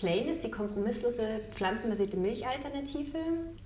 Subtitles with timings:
[0.00, 3.18] Plain ist die kompromisslose pflanzenbasierte Milchalternative,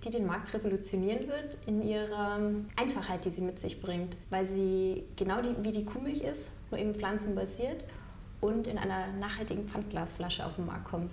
[0.04, 2.40] die den Markt revolutionieren wird in ihrer
[2.74, 6.80] Einfachheit, die sie mit sich bringt, weil sie genau die, wie die Kuhmilch ist, nur
[6.80, 7.84] eben pflanzenbasiert
[8.40, 11.12] und in einer nachhaltigen Pfandglasflasche auf den Markt kommt.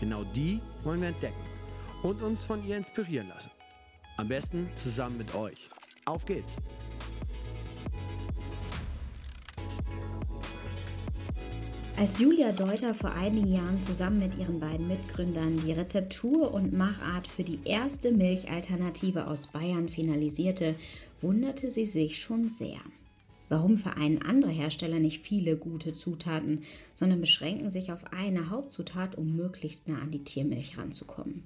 [0.00, 1.44] Genau die wollen wir entdecken
[2.02, 3.50] und uns von ihr inspirieren lassen.
[4.16, 5.68] Am besten zusammen mit euch.
[6.06, 6.56] Auf geht's!
[11.98, 17.28] Als Julia Deuter vor einigen Jahren zusammen mit ihren beiden Mitgründern die Rezeptur und Machart
[17.28, 20.76] für die erste Milchalternative aus Bayern finalisierte,
[21.20, 22.80] wunderte sie sich schon sehr.
[23.50, 26.62] Warum vereinen andere Hersteller nicht viele gute Zutaten,
[26.94, 31.42] sondern beschränken sich auf eine Hauptzutat, um möglichst nah an die Tiermilch ranzukommen?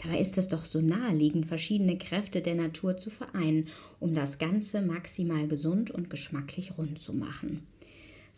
[0.00, 3.66] Dabei ist es doch so naheliegend, verschiedene Kräfte der Natur zu vereinen,
[3.98, 7.66] um das Ganze maximal gesund und geschmacklich rund zu machen.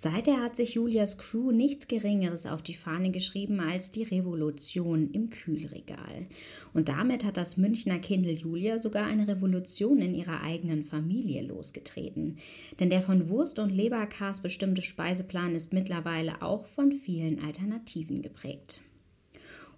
[0.03, 5.29] Seither hat sich Julias Crew nichts Geringeres auf die Fahne geschrieben als die Revolution im
[5.29, 6.27] Kühlregal.
[6.73, 12.39] Und damit hat das Münchner Kindle Julia sogar eine Revolution in ihrer eigenen Familie losgetreten.
[12.79, 18.81] Denn der von Wurst und Leberkas bestimmte Speiseplan ist mittlerweile auch von vielen Alternativen geprägt.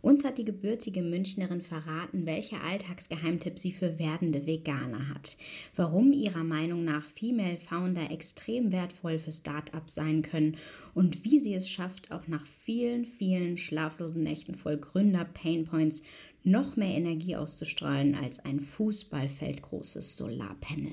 [0.03, 5.37] Uns hat die gebürtige Münchnerin verraten, welche Alltagsgeheimtipp sie für werdende Veganer hat,
[5.77, 10.57] warum ihrer Meinung nach Female Founder extrem wertvoll für Start-ups sein können
[10.93, 16.03] und wie sie es schafft, auch nach vielen, vielen schlaflosen Nächten voll Gründer-Painpoints
[16.43, 20.93] noch mehr Energie auszustrahlen als ein Fußballfeldgroßes Solarpanel.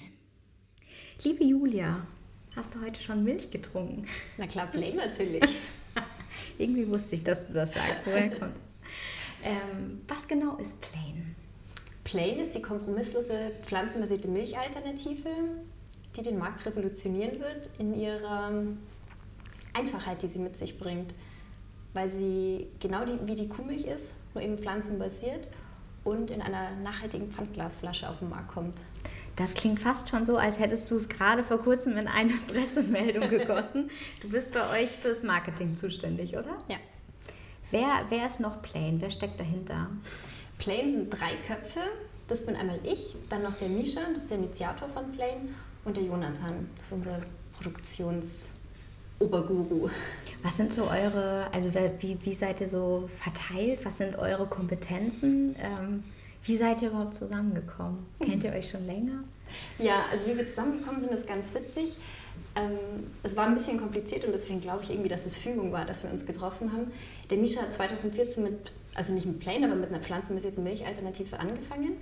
[1.23, 2.05] Liebe Julia,
[2.55, 4.05] hast du heute schon Milch getrunken?
[4.37, 5.43] Na klar, plain natürlich.
[6.59, 8.05] Irgendwie wusste ich, dass du das sagst.
[8.05, 8.68] Woher kommt
[9.43, 11.35] ähm, was genau ist Plain?
[12.03, 15.29] Plain ist die kompromisslose pflanzenbasierte Milchalternative,
[16.15, 18.51] die den Markt revolutionieren wird in ihrer
[19.73, 21.13] Einfachheit, die sie mit sich bringt.
[21.93, 25.47] Weil sie genau die, wie die Kuhmilch ist, nur eben pflanzenbasiert
[26.03, 28.75] und in einer nachhaltigen Pfandglasflasche auf den Markt kommt.
[29.35, 33.29] Das klingt fast schon so, als hättest du es gerade vor kurzem in eine Pressemeldung
[33.29, 33.89] gegossen.
[34.21, 36.57] du bist bei euch fürs Marketing zuständig, oder?
[36.67, 36.77] Ja.
[37.71, 38.99] Wer, wer ist noch Plain?
[38.99, 39.87] Wer steckt dahinter?
[40.57, 41.79] Plain sind drei Köpfe.
[42.27, 45.97] Das bin einmal ich, dann noch der Misha, das ist der Initiator von Plain, und
[45.97, 47.19] der Jonathan, das ist unser
[47.57, 49.89] Produktionsoberguru.
[50.43, 53.83] Was sind so eure, also wie, wie seid ihr so verteilt?
[53.83, 55.55] Was sind eure Kompetenzen?
[55.59, 56.03] Ähm,
[56.43, 58.05] wie seid ihr überhaupt zusammengekommen?
[58.19, 59.23] Kennt ihr euch schon länger?
[59.79, 61.95] Ja, also wie wir zusammengekommen sind, ist ganz witzig.
[62.59, 65.85] Ähm, es war ein bisschen kompliziert und deswegen glaube ich irgendwie, dass es Fügung war,
[65.85, 66.91] dass wir uns getroffen haben.
[67.29, 71.93] Der Misha hat 2014 mit, also nicht mit Plain, aber mit einer pflanzenbasierten Milchalternative angefangen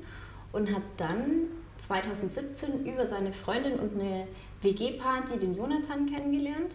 [0.51, 1.47] und hat dann
[1.78, 4.28] 2017 über seine Freundin und eine
[4.63, 6.72] WG-Party den Jonathan kennengelernt,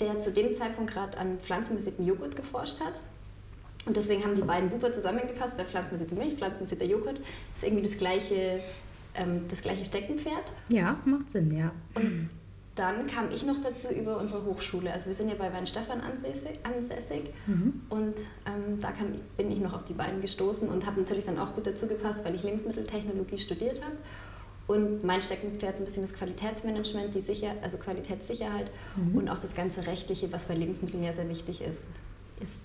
[0.00, 2.94] der zu dem Zeitpunkt gerade an pflanzenbasierten Joghurt geforscht hat.
[3.84, 7.20] Und deswegen haben die beiden super zusammengepasst, weil pflanzenbasierte Milch, pflanzenbasierter Joghurt
[7.54, 8.60] ist irgendwie das gleiche,
[9.14, 10.44] ähm, das gleiche Steckenpferd.
[10.70, 11.70] Ja, macht Sinn, ja.
[11.94, 12.30] Und
[12.76, 14.92] dann kam ich noch dazu über unsere Hochschule.
[14.92, 17.80] Also wir sind ja bei Weinstefan ansässig, ansässig mhm.
[17.88, 18.14] und
[18.46, 21.54] ähm, da kam, bin ich noch auf die beiden gestoßen und habe natürlich dann auch
[21.54, 23.96] gut dazu gepasst, weil ich Lebensmitteltechnologie studiert habe.
[24.66, 29.16] Und mein Steckenpferd ist ein bisschen das Qualitätsmanagement, die Sicher also Qualitätssicherheit mhm.
[29.16, 31.86] und auch das ganze Rechtliche, was bei Lebensmitteln ja sehr wichtig ist.
[32.42, 32.60] ist.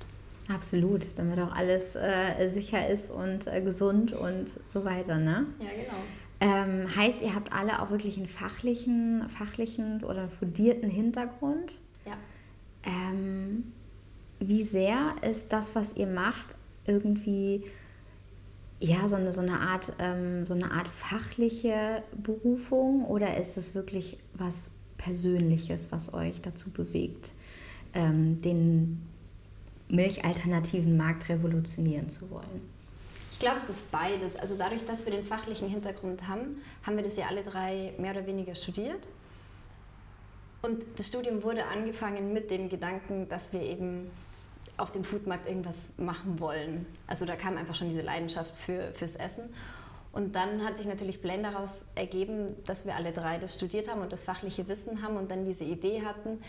[0.50, 5.46] Absolut, damit auch alles äh, sicher ist und äh, gesund und so weiter, ne?
[5.60, 6.04] Ja, genau.
[6.42, 11.78] Ähm, heißt, ihr habt alle auch wirklich einen fachlichen, fachlichen oder fundierten Hintergrund.
[12.04, 12.14] Ja.
[12.84, 13.72] Ähm,
[14.40, 16.56] wie sehr ist das, was ihr macht,
[16.88, 17.64] irgendwie
[18.80, 23.76] ja, so eine, so eine, Art, ähm, so eine Art fachliche Berufung oder ist es
[23.76, 27.34] wirklich was Persönliches, was euch dazu bewegt,
[27.94, 29.04] ähm, den
[29.90, 32.62] milchalternativen Markt revolutionieren zu wollen?
[33.42, 34.38] Glaube, es ist beides.
[34.38, 38.12] Also dadurch, dass wir den fachlichen Hintergrund haben, haben wir das ja alle drei mehr
[38.12, 39.02] oder weniger studiert.
[40.62, 44.10] Und das Studium wurde angefangen mit dem Gedanken, dass wir eben
[44.78, 46.86] auf dem Foodmarkt irgendwas machen wollen.
[47.08, 49.50] Also da kam einfach schon diese Leidenschaft für, fürs Essen.
[50.14, 54.02] Und dann hat sich natürlich Blend daraus ergeben, dass wir alle drei das studiert haben
[54.02, 56.44] und das fachliche Wissen haben und dann diese Idee hatten,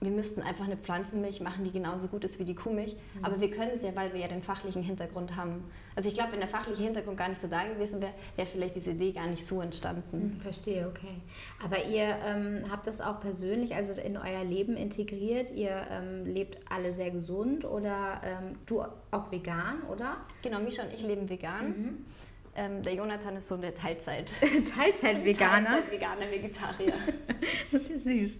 [0.00, 2.94] wir müssten einfach eine Pflanzenmilch machen, die genauso gut ist wie die Kuhmilch.
[2.94, 3.24] Mhm.
[3.24, 5.64] Aber wir können es ja, weil wir ja den fachlichen Hintergrund haben.
[5.96, 8.74] Also ich glaube, wenn der fachliche Hintergrund gar nicht so da gewesen wäre, wäre vielleicht
[8.74, 10.34] diese Idee gar nicht so entstanden.
[10.34, 11.20] Mhm, verstehe, okay.
[11.64, 15.50] Aber ihr ähm, habt das auch persönlich, also in euer Leben integriert.
[15.50, 20.18] Ihr ähm, lebt alle sehr gesund oder ähm, du auch vegan, oder?
[20.42, 21.68] Genau, Misha und ich leben vegan.
[21.68, 22.04] Mhm.
[22.56, 24.30] Ähm, der Jonathan ist so eine Teilzeit.
[24.76, 25.70] Teilzeit-Veganer?
[25.70, 26.92] Teilzeit-Veganer, Vegetarier.
[27.72, 28.32] das ist ja süß.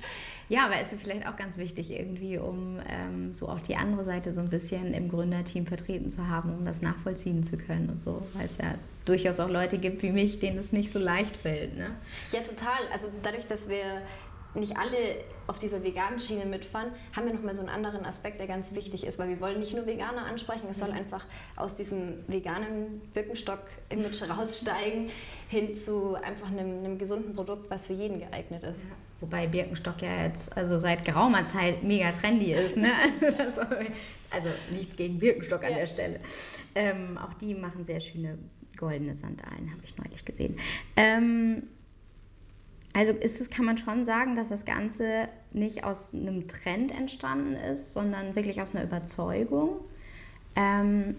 [0.48, 4.32] Ja, aber ist vielleicht auch ganz wichtig irgendwie, um ähm, so auch die andere Seite
[4.32, 8.26] so ein bisschen im Gründerteam vertreten zu haben, um das nachvollziehen zu können und so,
[8.34, 8.74] weil es ja
[9.04, 11.76] durchaus auch Leute gibt wie mich, denen es nicht so leicht fällt.
[11.76, 11.90] Ne?
[12.32, 12.78] Ja, total.
[12.92, 14.02] Also dadurch, dass wir
[14.54, 14.96] nicht alle
[15.46, 19.06] auf dieser veganen Schiene mitfahren, haben wir nochmal so einen anderen Aspekt, der ganz wichtig
[19.06, 20.98] ist, weil wir wollen nicht nur Veganer ansprechen, es soll mhm.
[20.98, 25.10] einfach aus diesem veganen Birkenstock-Image raussteigen
[25.48, 28.88] hin zu einfach einem, einem, gesunden Produkt, was für jeden geeignet ist.
[28.88, 28.94] Ja.
[29.20, 32.76] Wobei Birkenstock ja jetzt also seit geraumer Zeit mega trendy ist.
[32.76, 32.88] Ne?
[33.38, 33.62] Also,
[34.30, 35.78] also, nichts gegen Birkenstock an ja.
[35.78, 36.20] der Stelle.
[36.74, 38.38] Ähm, auch die machen sehr schöne
[38.76, 40.56] goldene Sandalen, habe ich neulich gesehen.
[40.96, 41.64] Ähm,
[42.94, 47.54] also ist es, kann man schon sagen, dass das Ganze nicht aus einem Trend entstanden
[47.54, 49.80] ist, sondern wirklich aus einer Überzeugung.
[50.54, 51.16] Ähm,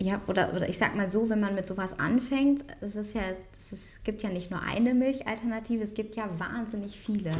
[0.00, 3.22] ja, oder, oder ich sag mal so, wenn man mit sowas anfängt, es ist ja,
[3.70, 7.30] es gibt ja nicht nur eine Milchalternative, es gibt ja wahnsinnig viele.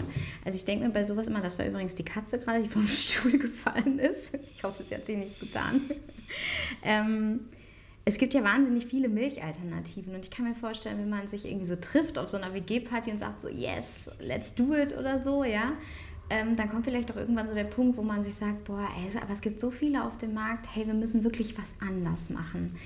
[0.44, 2.86] Also ich denke mir bei sowas immer, das war übrigens die Katze gerade, die vom
[2.88, 4.38] Stuhl gefallen ist.
[4.54, 5.80] Ich hoffe, sie hat sich nichts getan.
[6.84, 7.40] ähm,
[8.06, 11.66] es gibt ja wahnsinnig viele Milchalternativen und ich kann mir vorstellen, wenn man sich irgendwie
[11.66, 15.42] so trifft auf so einer WG-Party und sagt so, yes, let's do it oder so,
[15.42, 15.72] ja,
[16.30, 19.20] ähm, dann kommt vielleicht auch irgendwann so der Punkt, wo man sich sagt, boah, ey,
[19.20, 22.76] aber es gibt so viele auf dem Markt, hey, wir müssen wirklich was anders machen.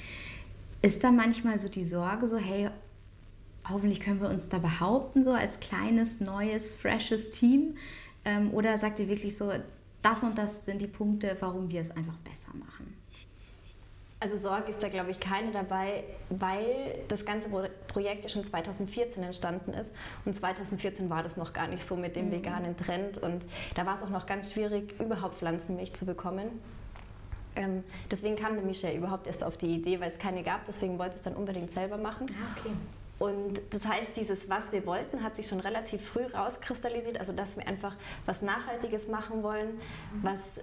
[0.83, 2.71] Ist da manchmal so die Sorge, so, hey,
[3.69, 7.77] hoffentlich können wir uns da behaupten, so als kleines, neues, freshes Team?
[8.25, 9.53] Ähm, oder sagt ihr wirklich so,
[10.03, 12.95] das und das sind die Punkte, warum wir es einfach besser machen?
[14.21, 17.49] Also Sorge ist da, glaube ich, keine dabei, weil das ganze
[17.87, 19.93] Projekt ja schon 2014 entstanden ist.
[20.25, 22.33] Und 2014 war das noch gar nicht so mit dem mhm.
[22.33, 23.19] veganen Trend.
[23.19, 23.45] Und
[23.77, 26.61] da war es auch noch ganz schwierig, überhaupt Pflanzenmilch zu bekommen.
[27.55, 30.65] Ähm, deswegen kam der Michel überhaupt erst auf die Idee, weil es keine gab.
[30.67, 32.27] Deswegen wollte es dann unbedingt selber machen.
[32.31, 32.75] Ah, okay.
[33.21, 37.19] Und das heißt, dieses, was wir wollten, hat sich schon relativ früh rauskristallisiert.
[37.19, 40.23] Also, dass wir einfach was Nachhaltiges machen wollen, mhm.
[40.23, 40.61] was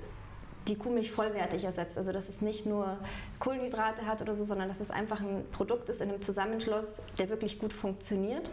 [0.68, 1.98] die Kuhmilch vollwertig ersetzt.
[1.98, 2.98] Also dass es nicht nur
[3.40, 7.30] Kohlenhydrate hat oder so, sondern dass es einfach ein Produkt ist in einem Zusammenschluss, der
[7.30, 8.50] wirklich gut funktioniert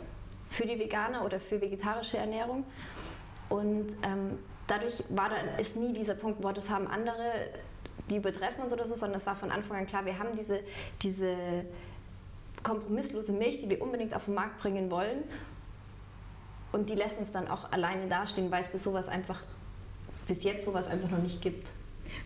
[0.49, 2.65] für die Veganer oder für vegetarische Ernährung.
[3.49, 7.17] Und ähm, dadurch war da, ist nie dieser Punkt, boah, das haben andere,
[8.11, 10.61] die übertreffen uns oder so, sondern es war von Anfang an klar, wir haben diese,
[11.01, 11.35] diese
[12.63, 15.25] kompromisslose Milch, die wir unbedingt auf den Markt bringen wollen.
[16.73, 19.43] Und die lässt uns dann auch alleine dastehen, weil es bis sowas einfach
[20.27, 21.69] bis jetzt sowas einfach noch nicht gibt.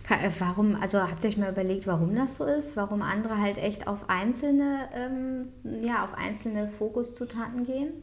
[0.09, 2.77] Äh, warum, also habt ihr euch mal überlegt, warum das so ist?
[2.77, 5.49] Warum andere halt echt auf einzelne, ähm,
[5.83, 8.03] ja, auf einzelne Fokuszutaten gehen?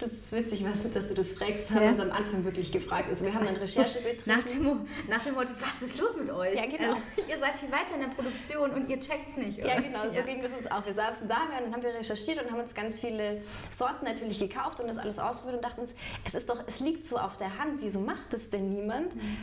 [0.00, 1.64] Das ist witzig, was, dass du das fragst.
[1.64, 3.10] Das haben wir uns am Anfang wirklich gefragt.
[3.10, 4.22] Also wir haben dann Recherche betrieben.
[4.24, 4.80] Nach dem,
[5.10, 6.54] nach dem Motto, was ist los mit euch?
[6.54, 6.94] Ja, genau.
[6.94, 9.74] Also, ihr seid viel weiter in der Produktion und ihr checkt es nicht, oder?
[9.74, 10.08] Ja, genau.
[10.08, 10.22] So ja.
[10.22, 10.86] ging es uns auch.
[10.86, 14.38] Wir saßen da und dann haben wir recherchiert und haben uns ganz viele Sorten natürlich
[14.38, 17.36] gekauft und das alles ausprobiert und dachten uns, es ist doch, es liegt so auf
[17.36, 17.82] der Hand.
[17.82, 19.14] Wieso macht es denn niemand?
[19.14, 19.36] Mhm.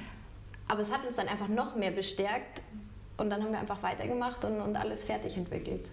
[0.68, 2.62] Aber es hat uns dann einfach noch mehr bestärkt
[3.18, 5.90] und dann haben wir einfach weitergemacht und, und alles fertig entwickelt.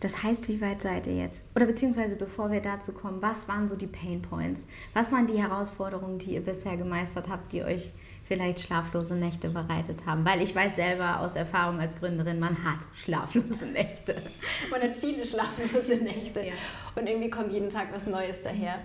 [0.00, 1.40] Das heißt, wie weit seid ihr jetzt?
[1.54, 4.66] Oder beziehungsweise bevor wir dazu kommen, was waren so die Pain Points?
[4.92, 7.92] Was waren die Herausforderungen, die ihr bisher gemeistert habt, die euch
[8.28, 10.24] vielleicht schlaflose Nächte bereitet haben?
[10.26, 14.22] Weil ich weiß selber aus Erfahrung als Gründerin, man hat schlaflose Nächte.
[14.70, 16.52] Man hat viele schlaflose Nächte ja.
[16.94, 18.80] und irgendwie kommt jeden Tag was Neues daher.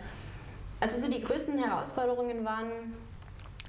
[0.79, 2.93] Also so die größten Herausforderungen waren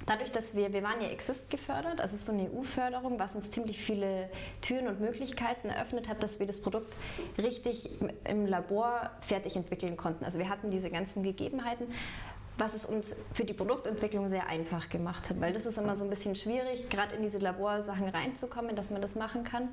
[0.05, 3.77] Dadurch, dass wir, wir waren ja Exist gefördert, also so eine EU-Förderung, was uns ziemlich
[3.79, 4.29] viele
[4.61, 6.95] Türen und Möglichkeiten eröffnet hat, dass wir das Produkt
[7.37, 7.89] richtig
[8.25, 10.25] im Labor fertig entwickeln konnten.
[10.25, 11.87] Also wir hatten diese ganzen Gegebenheiten,
[12.57, 16.03] was es uns für die Produktentwicklung sehr einfach gemacht hat, weil das ist immer so
[16.03, 19.69] ein bisschen schwierig, gerade in diese Laborsachen reinzukommen, dass man das machen kann.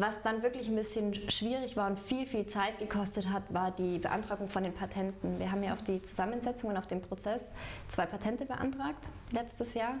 [0.00, 3.98] Was dann wirklich ein bisschen schwierig war und viel, viel Zeit gekostet hat, war die
[3.98, 5.38] Beantragung von den Patenten.
[5.38, 7.52] Wir haben ja auf die Zusammensetzung und auf den Prozess
[7.88, 9.96] zwei Patente beantragt letztes Jahr.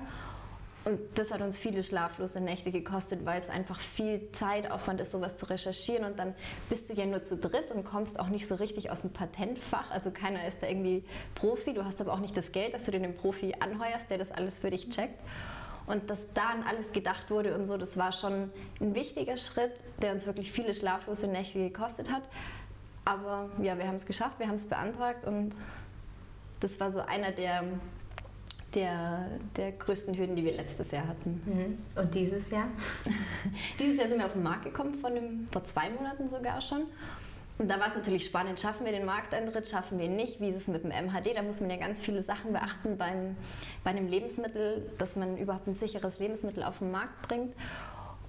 [0.86, 5.36] Und das hat uns viele schlaflose Nächte gekostet, weil es einfach viel Zeitaufwand ist, sowas
[5.36, 6.06] zu recherchieren.
[6.06, 6.34] Und dann
[6.70, 9.90] bist du ja nur zu dritt und kommst auch nicht so richtig aus dem Patentfach.
[9.90, 11.04] Also keiner ist da irgendwie
[11.34, 11.74] Profi.
[11.74, 14.32] Du hast aber auch nicht das Geld, dass du dir einen Profi anheuerst, der das
[14.32, 15.20] alles für dich checkt.
[15.90, 19.72] Und dass da an alles gedacht wurde und so, das war schon ein wichtiger Schritt,
[20.00, 22.22] der uns wirklich viele schlaflose Nächte gekostet hat.
[23.04, 25.52] Aber ja, wir haben es geschafft, wir haben es beantragt und
[26.60, 27.64] das war so einer der,
[28.74, 31.42] der, der größten Hürden, die wir letztes Jahr hatten.
[31.44, 32.00] Mhm.
[32.00, 32.68] Und dieses Jahr?
[33.80, 36.82] dieses Jahr sind wir auf den Markt gekommen, von dem, vor zwei Monaten sogar schon.
[37.60, 40.48] Und da war es natürlich spannend, schaffen wir den Markteintritt, schaffen wir ihn nicht, wie
[40.48, 43.36] ist es mit dem MHD, da muss man ja ganz viele Sachen beachten beim,
[43.84, 47.54] bei einem Lebensmittel, dass man überhaupt ein sicheres Lebensmittel auf den Markt bringt.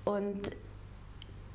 [0.03, 0.51] Und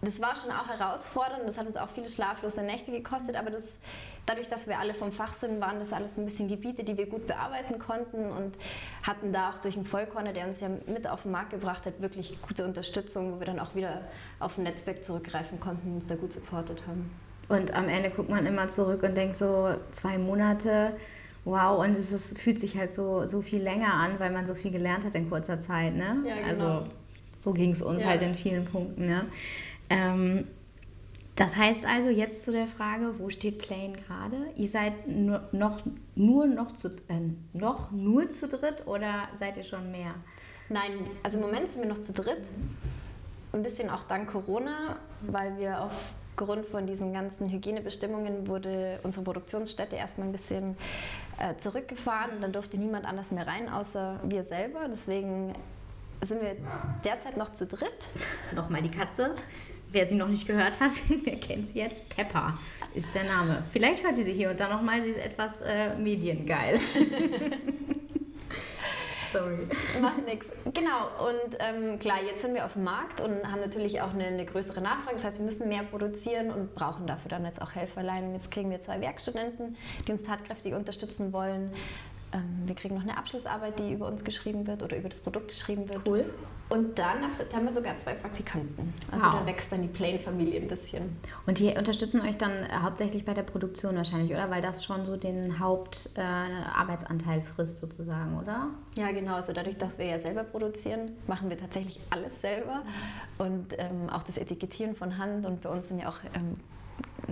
[0.00, 3.78] das war schon auch herausfordernd, das hat uns auch viele schlaflose Nächte gekostet, aber das,
[4.24, 7.04] dadurch, dass wir alle vom Fach sind, waren das alles ein bisschen Gebiete, die wir
[7.04, 8.56] gut bearbeiten konnten und
[9.02, 12.00] hatten da auch durch den Vollkorner, der uns ja mit auf den Markt gebracht hat,
[12.00, 14.00] wirklich gute Unterstützung, wo wir dann auch wieder
[14.40, 17.25] auf ein Netzwerk zurückgreifen konnten und uns da gut supportet haben.
[17.48, 20.96] Und am Ende guckt man immer zurück und denkt so, zwei Monate,
[21.44, 24.54] wow, und es ist, fühlt sich halt so, so viel länger an, weil man so
[24.54, 25.94] viel gelernt hat in kurzer Zeit.
[25.94, 26.16] Ne?
[26.26, 26.48] Ja, genau.
[26.48, 26.86] Also
[27.36, 28.08] so ging es uns Ja.
[28.08, 29.06] halt in vielen Punkten.
[29.06, 29.26] Ne?
[29.90, 30.48] Ähm,
[31.36, 34.36] das heißt also jetzt zu der Frage, wo steht Plane gerade?
[34.56, 35.82] Ihr seid nur noch,
[36.14, 37.20] nur noch, zu, äh,
[37.52, 40.14] noch nur zu dritt oder seid ihr schon mehr?
[40.68, 42.42] Nein, also im Moment sind wir noch zu dritt.
[43.52, 45.88] Ein bisschen auch dank Corona, weil wir
[46.38, 50.76] aufgrund von diesen ganzen Hygienebestimmungen wurde unsere Produktionsstätte erstmal ein bisschen
[51.38, 54.80] äh, zurückgefahren und dann durfte niemand anders mehr rein, außer wir selber.
[54.90, 55.54] Deswegen
[56.20, 56.56] sind wir
[57.04, 58.08] derzeit noch zu dritt.
[58.54, 59.34] Nochmal die Katze.
[59.92, 60.92] Wer sie noch nicht gehört hat,
[61.24, 62.08] wer kennt sie jetzt?
[62.10, 62.58] Pepper
[62.94, 63.62] ist der Name.
[63.70, 66.78] Vielleicht hört sie sie hier und da nochmal, sie ist etwas äh, mediengeil.
[69.36, 69.68] Sorry.
[70.00, 70.50] Macht nichts.
[70.72, 74.24] Genau, und ähm, klar, jetzt sind wir auf dem Markt und haben natürlich auch eine,
[74.24, 75.16] eine größere Nachfrage.
[75.16, 78.24] Das heißt, wir müssen mehr produzieren und brauchen dafür dann jetzt auch Helferlein.
[78.28, 79.76] Und jetzt kriegen wir zwei Werkstudenten,
[80.06, 81.72] die uns tatkräftig unterstützen wollen.
[82.32, 85.48] Ähm, wir kriegen noch eine Abschlussarbeit, die über uns geschrieben wird oder über das Produkt
[85.48, 86.06] geschrieben wird.
[86.06, 86.24] Cool.
[86.68, 88.92] Und dann ab September sogar zwei Praktikanten.
[89.12, 89.34] Also Wow.
[89.40, 91.16] da wächst dann die Plane-Familie ein bisschen.
[91.46, 94.50] Und die unterstützen euch dann äh, hauptsächlich bei der Produktion wahrscheinlich, oder?
[94.50, 98.68] Weil das schon so den Hauptarbeitsanteil äh, frisst sozusagen, oder?
[98.96, 99.34] Ja, genau.
[99.36, 102.82] Also dadurch, dass wir ja selber produzieren, machen wir tatsächlich alles selber.
[103.38, 105.46] Und ähm, auch das Etikettieren von Hand.
[105.46, 106.56] Und bei uns sind ja auch ähm,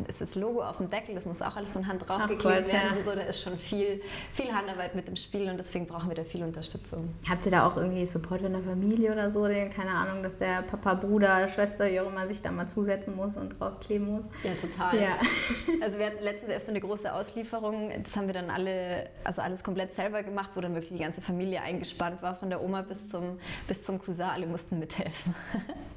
[0.09, 2.97] ist das Logo auf dem Deckel, das muss auch alles von Hand draufgeklebt werden ja.
[2.97, 3.12] und so.
[3.12, 4.00] Da ist schon viel,
[4.33, 7.14] viel Handarbeit mit dem Spiel und deswegen brauchen wir da viel Unterstützung.
[7.28, 9.42] Habt ihr da auch irgendwie Support in der Familie oder so?
[9.42, 13.37] Keine Ahnung, dass der Papa, Bruder, Schwester, wie auch immer sich da mal zusetzen muss
[13.37, 14.25] und draufkleben muss?
[14.42, 15.00] Ja, total.
[15.00, 15.18] Ja.
[15.83, 17.90] Also wir hatten letztens erst so eine große Auslieferung.
[18.02, 21.21] Das haben wir dann alle, also alles komplett selber gemacht, wo dann wirklich die ganze
[21.21, 24.26] Familie eingespannt war, von der Oma bis zum, bis zum Cousin.
[24.26, 25.35] Alle mussten mithelfen.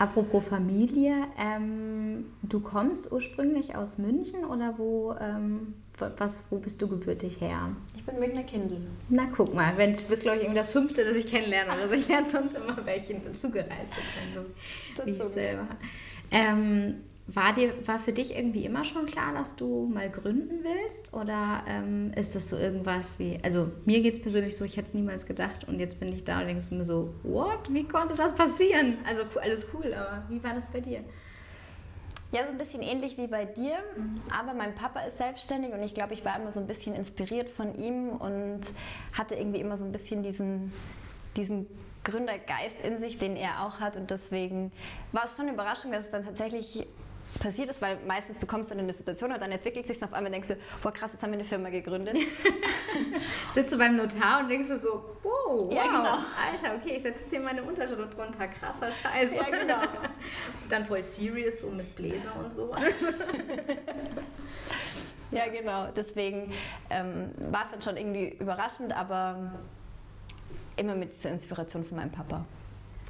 [0.00, 6.80] Apropos Familie, ähm, du kommst ursprünglich aus München oder wo, ähm, wa- was, wo bist
[6.80, 7.76] du gebürtig her?
[7.94, 8.78] Ich bin Münchner Kindl.
[9.10, 11.72] Na, guck mal, wenn, du bist, glaube ich, irgendwie das fünfte, das ich kennenlerne.
[11.72, 13.92] Also ich lerne sonst immer welche dazugereist.
[15.04, 15.66] Ich selber.
[16.30, 16.94] Ähm,
[17.34, 21.12] war, dir, war für dich irgendwie immer schon klar, dass du mal gründen willst?
[21.14, 24.88] Oder ähm, ist das so irgendwas wie, also mir geht es persönlich so, ich hätte
[24.88, 27.72] es niemals gedacht und jetzt bin ich da und denkst mir so, what?
[27.72, 28.98] Wie konnte das passieren?
[29.06, 31.04] Also alles cool, aber wie war das bei dir?
[32.32, 33.78] Ja, so ein bisschen ähnlich wie bei dir.
[34.38, 37.48] Aber mein Papa ist selbstständig und ich glaube, ich war immer so ein bisschen inspiriert
[37.48, 38.60] von ihm und
[39.12, 40.72] hatte irgendwie immer so ein bisschen diesen,
[41.36, 41.66] diesen
[42.04, 43.96] Gründergeist in sich, den er auch hat.
[43.96, 44.70] Und deswegen
[45.10, 46.86] war es schon eine Überraschung, dass es dann tatsächlich
[47.38, 50.04] passiert ist, weil meistens du kommst dann in eine Situation und dann entwickelt sich und
[50.04, 52.16] auf einmal denkst du, boah krass, jetzt haben wir eine Firma gegründet.
[53.54, 56.12] Sitzt du beim Notar und denkst du so, wow, wow Ja, genau.
[56.12, 59.36] Alter, okay, ich setze jetzt hier meine Unterschrift drunter, krasser Scheiß.
[59.36, 59.80] Ja, genau.
[60.68, 62.72] Dann voll serious, so mit Bläser und so.
[65.30, 65.88] ja, genau.
[65.94, 66.52] Deswegen
[66.90, 69.52] ähm, war es dann schon irgendwie überraschend, aber
[70.76, 72.44] immer mit dieser Inspiration von meinem Papa.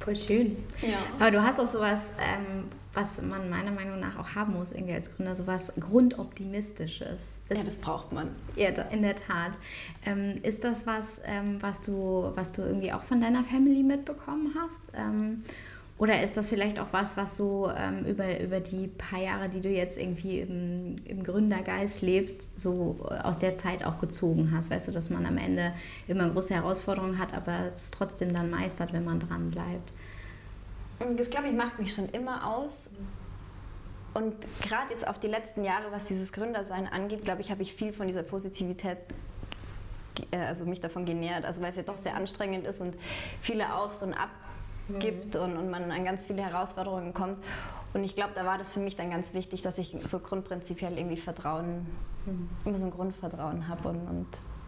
[0.00, 0.56] Voll schön.
[0.82, 0.98] Ja.
[1.18, 2.64] Aber du hast auch sowas, ähm,
[2.94, 7.36] was man meiner Meinung nach auch haben muss, irgendwie als Gründer, sowas Grundoptimistisches.
[7.48, 8.34] Ja, Ist das braucht man.
[8.56, 9.52] Ja, in der Tat.
[10.04, 14.54] Ähm, ist das was, ähm, was, du, was du irgendwie auch von deiner Family mitbekommen
[14.58, 14.92] hast?
[16.00, 19.48] Ähm, oder ist das vielleicht auch was, was du ähm, über, über die paar Jahre,
[19.48, 24.52] die du jetzt irgendwie im, im Gründergeist lebst, so äh, aus der Zeit auch gezogen
[24.54, 24.70] hast?
[24.70, 25.72] Weißt du, dass man am Ende
[26.08, 29.92] immer große Herausforderungen hat, aber es trotzdem dann meistert, wenn man dran bleibt?
[31.00, 32.90] Und Das, glaube ich, macht mich schon immer aus.
[34.12, 37.74] Und gerade jetzt auf die letzten Jahre, was dieses Gründersein angeht, glaube ich, habe ich
[37.74, 38.98] viel von dieser Positivität,
[40.30, 41.44] äh, also mich davon genährt.
[41.44, 42.96] Also weil es ja doch sehr anstrengend ist und
[43.40, 44.14] viele Aufs und
[44.94, 47.38] Ab gibt und, und man an ganz viele Herausforderungen kommt.
[47.92, 50.96] Und ich glaube, da war das für mich dann ganz wichtig, dass ich so grundprinzipiell
[50.96, 51.86] irgendwie Vertrauen,
[52.64, 54.26] immer so ein Grundvertrauen habe und, und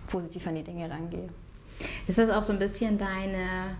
[0.08, 1.28] positiv an die Dinge rangehe.
[2.06, 3.76] Ist das auch so ein bisschen deine,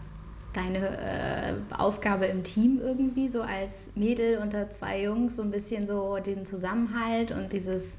[0.52, 5.86] deine äh, Aufgabe im Team irgendwie, so als Mädel unter zwei Jungs, so ein bisschen
[5.86, 7.96] so den Zusammenhalt und dieses,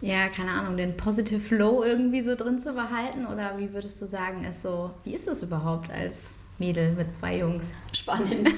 [0.00, 3.26] ja, keine Ahnung, den Positive Flow irgendwie so drin zu behalten?
[3.26, 7.38] Oder wie würdest du sagen, ist so, wie ist es überhaupt als Mädel mit zwei
[7.38, 7.72] Jungs?
[7.92, 8.48] Spannend.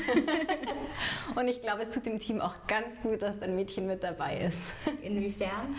[1.34, 4.36] und ich glaube, es tut dem Team auch ganz gut, dass ein Mädchen mit dabei
[4.38, 4.70] ist.
[5.02, 5.74] Inwiefern?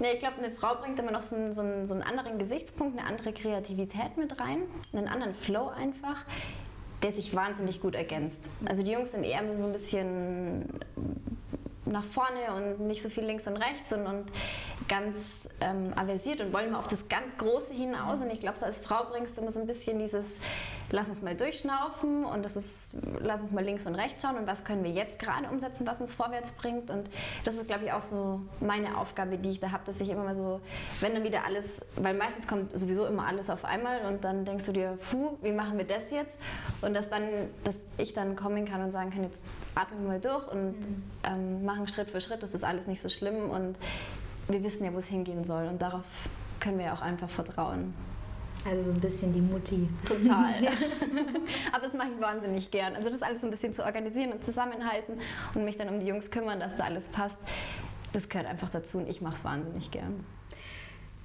[0.00, 2.38] Ja, ich glaube, eine Frau bringt immer noch so einen, so, einen, so einen anderen
[2.38, 4.62] Gesichtspunkt, eine andere Kreativität mit rein,
[4.92, 6.24] einen anderen Flow einfach,
[7.02, 8.48] der sich wahnsinnig gut ergänzt.
[8.68, 10.68] Also die Jungs sind eher so ein bisschen
[11.90, 14.26] nach vorne und nicht so viel links und rechts und, und
[14.88, 18.20] ganz ähm, aversiert und wollen immer auf das ganz Große hinaus.
[18.20, 20.26] Und ich glaube, so als Frau bringst du immer so ein bisschen dieses,
[20.90, 24.46] lass uns mal durchschnaufen und das ist, lass uns mal links und rechts schauen und
[24.46, 26.90] was können wir jetzt gerade umsetzen, was uns vorwärts bringt.
[26.90, 27.08] Und
[27.44, 30.24] das ist, glaube ich, auch so meine Aufgabe, die ich da habe, dass ich immer
[30.24, 30.60] mal so,
[31.00, 34.66] wenn dann wieder alles, weil meistens kommt sowieso immer alles auf einmal und dann denkst
[34.66, 36.36] du dir, puh, wie machen wir das jetzt?
[36.80, 39.40] Und dass dann, dass ich dann kommen kann und sagen kann, jetzt
[39.78, 41.02] atmen wir mal durch und mhm.
[41.24, 43.76] ähm, machen Schritt für Schritt, das ist alles nicht so schlimm und
[44.48, 46.04] wir wissen ja, wo es hingehen soll und darauf
[46.60, 47.94] können wir ja auch einfach vertrauen.
[48.64, 49.88] Also so ein bisschen die Mutti.
[50.04, 50.62] Total.
[50.62, 50.72] ja.
[51.72, 52.96] Aber das mache ich wahnsinnig gern.
[52.96, 55.20] Also das alles so ein bisschen zu organisieren und zusammenhalten
[55.54, 57.38] und mich dann um die Jungs kümmern, dass da alles passt,
[58.12, 60.24] das gehört einfach dazu und ich mache es wahnsinnig gern.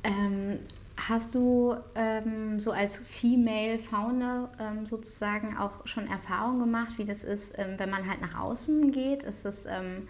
[0.03, 0.59] Ähm,
[0.95, 7.23] hast du ähm, so als Female Founder ähm, sozusagen auch schon Erfahrung gemacht, wie das
[7.23, 9.23] ist, ähm, wenn man halt nach außen geht?
[9.23, 10.07] Ist es ähm,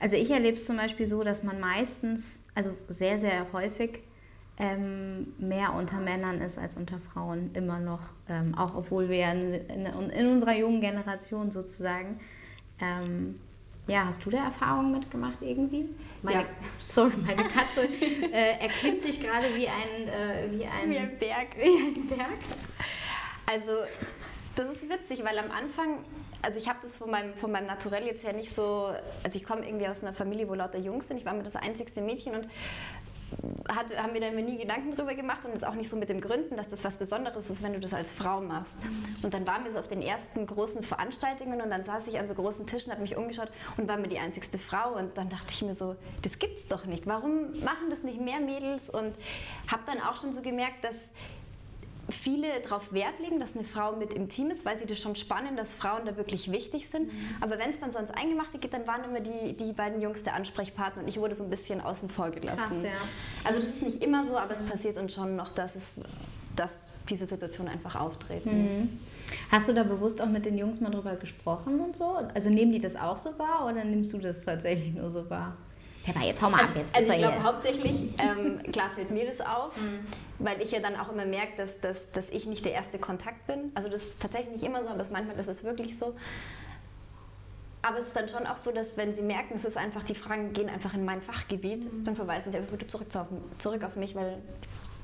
[0.00, 4.00] also ich erlebe es zum Beispiel so, dass man meistens, also sehr, sehr häufig,
[4.56, 9.54] ähm, mehr unter Männern ist als unter Frauen immer noch, ähm, auch obwohl wir in,
[9.54, 12.18] in, in, unserer jungen Generation sozusagen.
[13.90, 15.88] Ja, hast du da Erfahrungen mitgemacht irgendwie?
[16.22, 16.46] Meine, ja.
[16.78, 21.48] Sorry, meine Katze äh, erklimmt dich gerade wie ein, äh, wie ein, wie ein Berg.
[21.56, 22.38] Wie ein Berg.
[23.46, 23.72] Also
[24.54, 26.04] das ist witzig, weil am Anfang
[26.42, 29.44] also ich habe das von meinem, von meinem Naturell jetzt ja nicht so, also ich
[29.44, 31.18] komme irgendwie aus einer Familie, wo lauter Jungs sind.
[31.18, 32.48] Ich war mir das einzigste Mädchen und
[33.68, 36.20] hat, haben wir da nie Gedanken drüber gemacht und jetzt auch nicht so mit dem
[36.20, 38.74] Gründen, dass das was Besonderes ist, wenn du das als Frau machst.
[39.22, 42.26] Und dann waren wir so auf den ersten großen Veranstaltungen und dann saß ich an
[42.26, 45.50] so großen Tischen, habe mich umgeschaut und war mir die einzigste Frau und dann dachte
[45.50, 47.06] ich mir so, das gibt's doch nicht.
[47.06, 48.90] Warum machen das nicht mehr Mädels?
[48.90, 49.14] Und
[49.68, 51.10] habe dann auch schon so gemerkt, dass
[52.08, 55.16] viele darauf Wert legen, dass eine Frau mit im Team ist, weil sie das schon
[55.16, 57.12] spannend, dass Frauen da wirklich wichtig sind.
[57.12, 57.18] Mhm.
[57.40, 60.22] Aber wenn es dann so ans Eingemachte geht, dann waren immer die, die beiden Jungs
[60.22, 62.58] der Ansprechpartner und ich wurde so ein bisschen außen vor gelassen.
[62.58, 62.90] Krass, ja.
[63.44, 65.96] Also das ist nicht immer so, aber es passiert uns schon noch, dass, es,
[66.56, 68.50] dass diese Situationen einfach auftreten.
[68.50, 69.00] Mhm.
[69.50, 72.16] Hast du da bewusst auch mit den Jungs mal drüber gesprochen und so?
[72.34, 75.56] Also nehmen die das auch so wahr oder nimmst du das tatsächlich nur so wahr?
[76.04, 76.76] Pepper, jetzt hau mal also, ab.
[76.78, 79.72] Jetzt also ich glaube hauptsächlich, ähm, klar fällt mir das auf,
[80.38, 83.46] weil ich ja dann auch immer merke, dass, dass, dass ich nicht der erste Kontakt
[83.46, 83.70] bin.
[83.74, 86.14] Also das ist tatsächlich nicht immer so, aber manchmal das ist wirklich so.
[87.82, 90.14] Aber es ist dann schon auch so, dass wenn sie merken, es ist einfach, die
[90.14, 92.04] Fragen gehen einfach in mein Fachgebiet, mhm.
[92.04, 94.38] dann verweisen sie einfach wieder zurück, auf, zurück auf mich, weil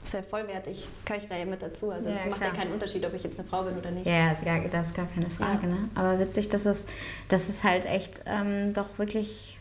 [0.02, 1.90] es ist ja vollwertig, gehöre ich da ja mit dazu.
[1.90, 2.52] Also es ja, macht klar.
[2.52, 4.06] ja keinen Unterschied, ob ich jetzt eine Frau bin oder nicht.
[4.06, 5.62] Ja, das ist gar, das ist gar keine Frage.
[5.62, 5.68] Ja.
[5.68, 5.88] Ne?
[5.94, 6.84] Aber witzig, dass es,
[7.28, 9.55] dass es halt echt ähm, doch wirklich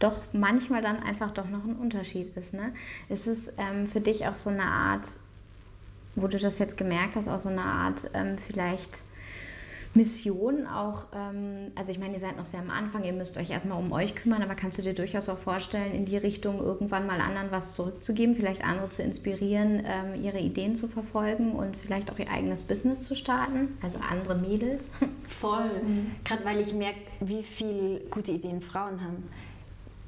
[0.00, 2.52] doch manchmal dann einfach doch noch ein Unterschied ist.
[2.52, 2.72] Ne?
[3.08, 5.06] Ist es ähm, für dich auch so eine Art,
[6.16, 9.04] wo du das jetzt gemerkt hast, auch so eine Art ähm, vielleicht
[9.92, 13.50] Mission auch, ähm, also ich meine, ihr seid noch sehr am Anfang, ihr müsst euch
[13.50, 17.08] erstmal um euch kümmern, aber kannst du dir durchaus auch vorstellen, in die Richtung irgendwann
[17.08, 22.10] mal anderen was zurückzugeben, vielleicht andere zu inspirieren, ähm, ihre Ideen zu verfolgen und vielleicht
[22.12, 24.88] auch ihr eigenes Business zu starten, also andere Mädels?
[25.26, 26.12] Voll, mhm.
[26.24, 29.24] gerade weil ich merke, wie viele gute Ideen Frauen haben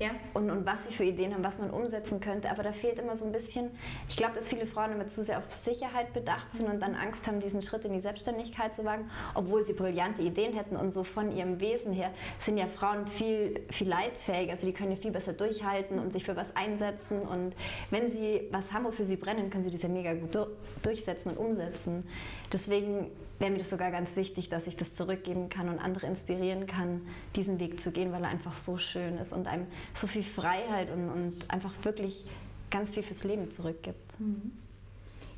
[0.03, 0.11] ja.
[0.35, 2.51] und, und was sie für Ideen haben, was man umsetzen könnte.
[2.51, 3.71] Aber da fehlt immer so ein bisschen,
[4.09, 7.27] ich glaube, dass viele Frauen immer zu sehr auf Sicherheit bedacht sind und dann Angst
[7.27, 11.05] haben, diesen Schritt in die Selbstständigkeit zu wagen, obwohl sie brillante Ideen hätten und so
[11.05, 14.51] von ihrem Wesen her sind ja Frauen viel, viel leidfähig.
[14.51, 17.55] Also die können ja viel besser durchhalten und sich für was einsetzen und
[17.91, 20.37] wenn sie was haben, wofür sie brennen, können sie das ja mega gut
[20.83, 22.05] durchsetzen und umsetzen.
[22.53, 23.07] Deswegen
[23.39, 27.03] wäre mir das sogar ganz wichtig, dass ich das zurückgeben kann und andere inspirieren kann,
[27.35, 30.91] diesen Weg zu gehen, weil er einfach so schön ist und einem so viel Freiheit
[30.91, 32.25] und, und einfach wirklich
[32.71, 34.21] ganz viel fürs Leben zurückgibt.
[34.21, 34.53] Mhm.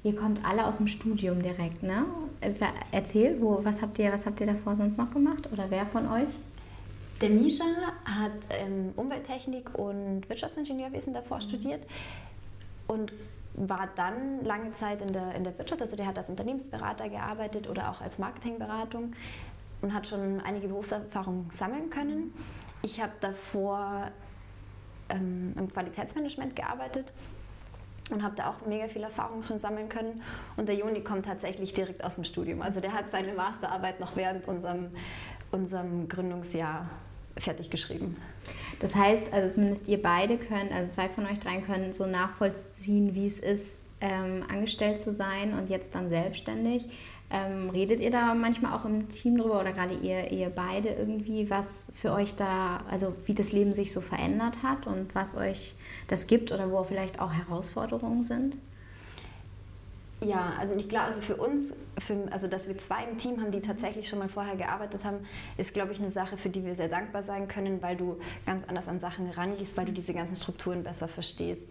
[0.03, 2.05] Ihr kommt alle aus dem Studium direkt, ne?
[2.92, 6.07] Erzähl, wo, was, habt ihr, was habt ihr davor sonst noch gemacht oder wer von
[6.11, 6.29] euch?
[7.22, 7.64] Der Misha
[8.05, 11.42] hat ähm, Umwelttechnik und Wirtschaftsingenieurwesen davor mhm.
[11.42, 11.83] studiert
[12.87, 13.12] und
[13.55, 17.69] war dann lange Zeit in der, in der Wirtschaft, also der hat als Unternehmensberater gearbeitet
[17.69, 19.12] oder auch als Marketingberatung
[19.81, 22.35] und hat schon einige Berufserfahrung sammeln können.
[22.83, 24.11] Ich habe davor
[25.09, 27.12] ähm, im Qualitätsmanagement gearbeitet
[28.11, 30.23] und habe da auch mega viel Erfahrung schon sammeln können.
[30.57, 32.61] Und der Joni kommt tatsächlich direkt aus dem Studium.
[32.61, 34.90] Also der hat seine Masterarbeit noch während unserem,
[35.53, 36.88] unserem Gründungsjahr
[37.37, 38.17] fertig geschrieben.
[38.81, 43.15] Das heißt, also zumindest ihr beide können, also zwei von euch dreien können so nachvollziehen,
[43.15, 46.89] wie es ist, ähm, angestellt zu sein und jetzt dann selbstständig.
[47.31, 51.49] Ähm, redet ihr da manchmal auch im Team drüber oder gerade ihr, ihr beide irgendwie,
[51.49, 55.75] was für euch da, also wie das Leben sich so verändert hat und was euch
[56.09, 58.59] das gibt oder wo vielleicht auch Herausforderungen sind?
[60.25, 63.51] Ja, also ich glaube, also für uns, für, also dass wir zwei im Team haben,
[63.51, 65.19] die tatsächlich schon mal vorher gearbeitet haben,
[65.57, 68.65] ist, glaube ich, eine Sache, für die wir sehr dankbar sein können, weil du ganz
[68.67, 71.71] anders an Sachen rangehst, weil du diese ganzen Strukturen besser verstehst.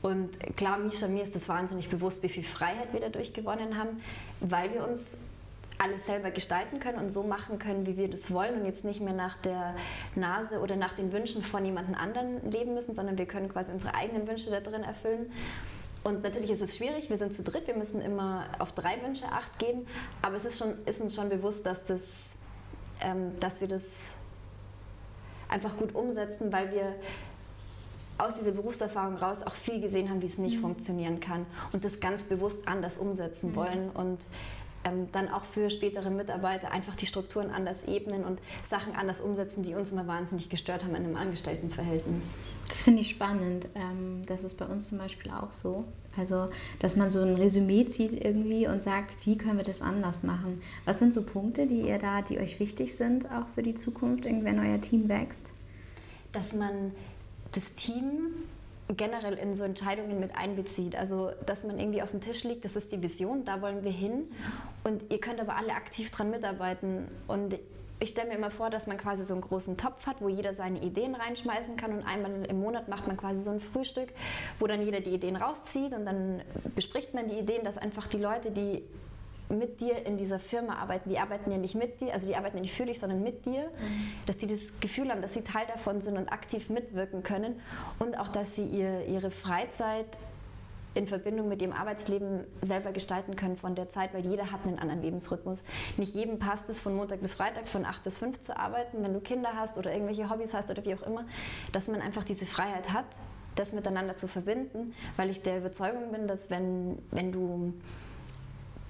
[0.00, 4.02] Und klar, Misha, mir ist das wahnsinnig bewusst, wie viel Freiheit wir dadurch gewonnen haben,
[4.40, 5.18] weil wir uns
[5.78, 9.00] alles selber gestalten können und so machen können, wie wir das wollen und jetzt nicht
[9.00, 9.74] mehr nach der
[10.14, 13.94] Nase oder nach den Wünschen von jemand anderen leben müssen, sondern wir können quasi unsere
[13.94, 15.32] eigenen Wünsche da drin erfüllen.
[16.04, 19.26] Und natürlich ist es schwierig, wir sind zu dritt, wir müssen immer auf drei Wünsche
[19.26, 19.86] acht geben,
[20.20, 22.30] aber es ist, schon, ist uns schon bewusst, dass, das,
[23.00, 24.14] ähm, dass wir das
[25.48, 26.94] einfach gut umsetzen, weil wir
[28.18, 30.62] aus dieser Berufserfahrung raus auch viel gesehen haben, wie es nicht mhm.
[30.62, 33.56] funktionieren kann und das ganz bewusst anders umsetzen mhm.
[33.56, 34.18] wollen und
[34.84, 39.62] ähm, dann auch für spätere Mitarbeiter einfach die Strukturen anders ebnen und Sachen anders umsetzen,
[39.62, 42.36] die uns immer wahnsinnig gestört haben in einem Angestelltenverhältnis.
[42.66, 43.68] Das finde ich spannend.
[43.74, 45.84] Ähm, das ist bei uns zum Beispiel auch so.
[46.16, 50.22] Also, dass man so ein Resümee zieht irgendwie und sagt, wie können wir das anders
[50.22, 50.60] machen?
[50.84, 54.24] Was sind so Punkte, die ihr da, die euch wichtig sind, auch für die Zukunft,
[54.24, 55.50] wenn euer Team wächst?
[56.32, 56.92] Dass man
[57.52, 58.28] das Team
[58.88, 60.96] generell in so Entscheidungen mit einbezieht.
[60.96, 63.92] Also, dass man irgendwie auf dem Tisch liegt, das ist die Vision, da wollen wir
[63.92, 64.30] hin.
[64.84, 67.08] Und ihr könnt aber alle aktiv dran mitarbeiten.
[67.26, 67.58] Und
[68.02, 70.54] ich stelle mir immer vor, dass man quasi so einen großen Topf hat, wo jeder
[70.54, 74.08] seine Ideen reinschmeißen kann und einmal im Monat macht man quasi so ein Frühstück,
[74.58, 76.42] wo dann jeder die Ideen rauszieht und dann
[76.74, 78.82] bespricht man die Ideen, dass einfach die Leute, die
[79.58, 81.08] mit dir in dieser Firma arbeiten.
[81.10, 83.46] Die arbeiten ja nicht mit dir, also die arbeiten ja nicht für dich, sondern mit
[83.46, 83.62] dir.
[83.62, 84.12] Mhm.
[84.26, 87.60] Dass die das Gefühl haben, dass sie Teil davon sind und aktiv mitwirken können.
[87.98, 90.06] Und auch, dass sie ihr, ihre Freizeit
[90.94, 94.78] in Verbindung mit ihrem Arbeitsleben selber gestalten können von der Zeit, weil jeder hat einen
[94.78, 95.62] anderen Lebensrhythmus.
[95.96, 99.14] Nicht jedem passt es, von Montag bis Freitag von 8 bis 5 zu arbeiten, wenn
[99.14, 101.24] du Kinder hast oder irgendwelche Hobbys hast oder wie auch immer,
[101.72, 103.06] dass man einfach diese Freiheit hat,
[103.54, 107.74] das miteinander zu verbinden, weil ich der Überzeugung bin, dass wenn, wenn du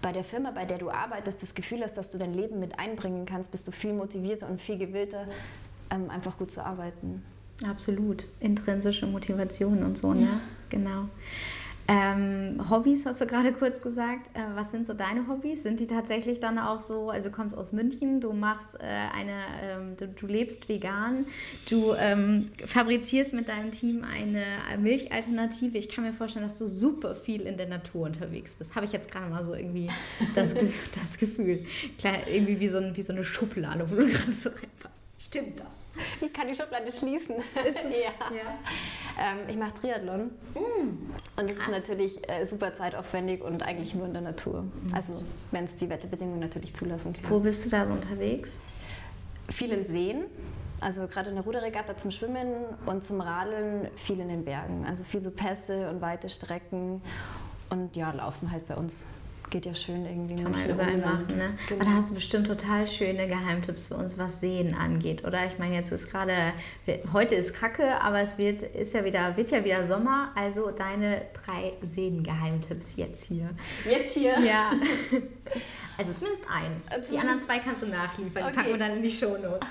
[0.03, 2.79] bei der Firma, bei der du arbeitest, das Gefühl hast, dass du dein Leben mit
[2.79, 5.27] einbringen kannst, bist du viel motivierter und viel gewillter,
[5.91, 7.23] ähm, einfach gut zu arbeiten.
[7.65, 8.27] Absolut.
[8.41, 10.23] Intrinsische Motivation und so, ne?
[10.23, 10.41] Ja.
[10.69, 11.09] Genau.
[11.89, 14.35] Ähm, Hobbys hast du gerade kurz gesagt.
[14.35, 15.65] Äh, was sind so deine Hobbys?
[15.65, 19.43] Sind die tatsächlich dann auch so, also du kommst aus München, du machst äh, eine,
[19.63, 21.27] ähm, du, du, lebst vegan,
[21.69, 24.45] du ähm, fabrizierst mit deinem Team eine
[24.79, 25.77] Milchalternative.
[25.77, 28.75] Ich kann mir vorstellen, dass du super viel in der Natur unterwegs bist.
[28.75, 29.89] Habe ich jetzt gerade mal so irgendwie
[30.35, 30.55] das,
[30.95, 31.67] das Gefühl.
[31.99, 35.02] Klar, irgendwie wie so, ein, wie so eine Schublade, wo du gerade so reinpasst.
[35.25, 35.87] Stimmt das?
[36.21, 37.37] Ich kann die Schublade schließen.
[37.65, 38.35] ja.
[38.35, 38.59] ja.
[39.21, 40.33] Ähm, ich mache Triathlon.
[40.55, 44.63] Mm, und es ist natürlich äh, super zeitaufwendig und eigentlich nur in der Natur.
[44.63, 44.93] Mhm.
[44.93, 47.13] Also wenn es die Wetterbedingungen natürlich zulassen.
[47.13, 47.31] Klar.
[47.31, 48.59] Wo bist du da so unterwegs?
[49.49, 50.25] Viel in Seen.
[50.81, 54.85] Also gerade in der Ruderregatta zum Schwimmen und zum Radeln viel in den Bergen.
[54.89, 57.01] Also viel so Pässe und weite Strecken
[57.71, 59.07] und ja, laufen halt bei uns
[59.53, 60.43] geht ja schön irgendwie.
[60.43, 61.57] Kann man überall machen, ne?
[61.69, 61.81] Genau.
[61.81, 65.47] Und da hast du bestimmt total schöne Geheimtipps für uns, was Sehen angeht, oder?
[65.47, 66.35] Ich meine, jetzt ist gerade,
[67.13, 71.23] heute ist Kacke, aber es wird, ist ja wieder, wird ja wieder Sommer, also deine
[71.35, 73.51] drei Seen-Geheimtipps jetzt hier.
[73.89, 74.41] Jetzt hier?
[74.41, 74.73] Ja.
[75.99, 76.83] Also zumindest ein.
[77.11, 79.69] Die anderen zwei kannst du nachliefern, die packen wir dann in die Shownotes.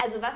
[0.00, 0.34] Also was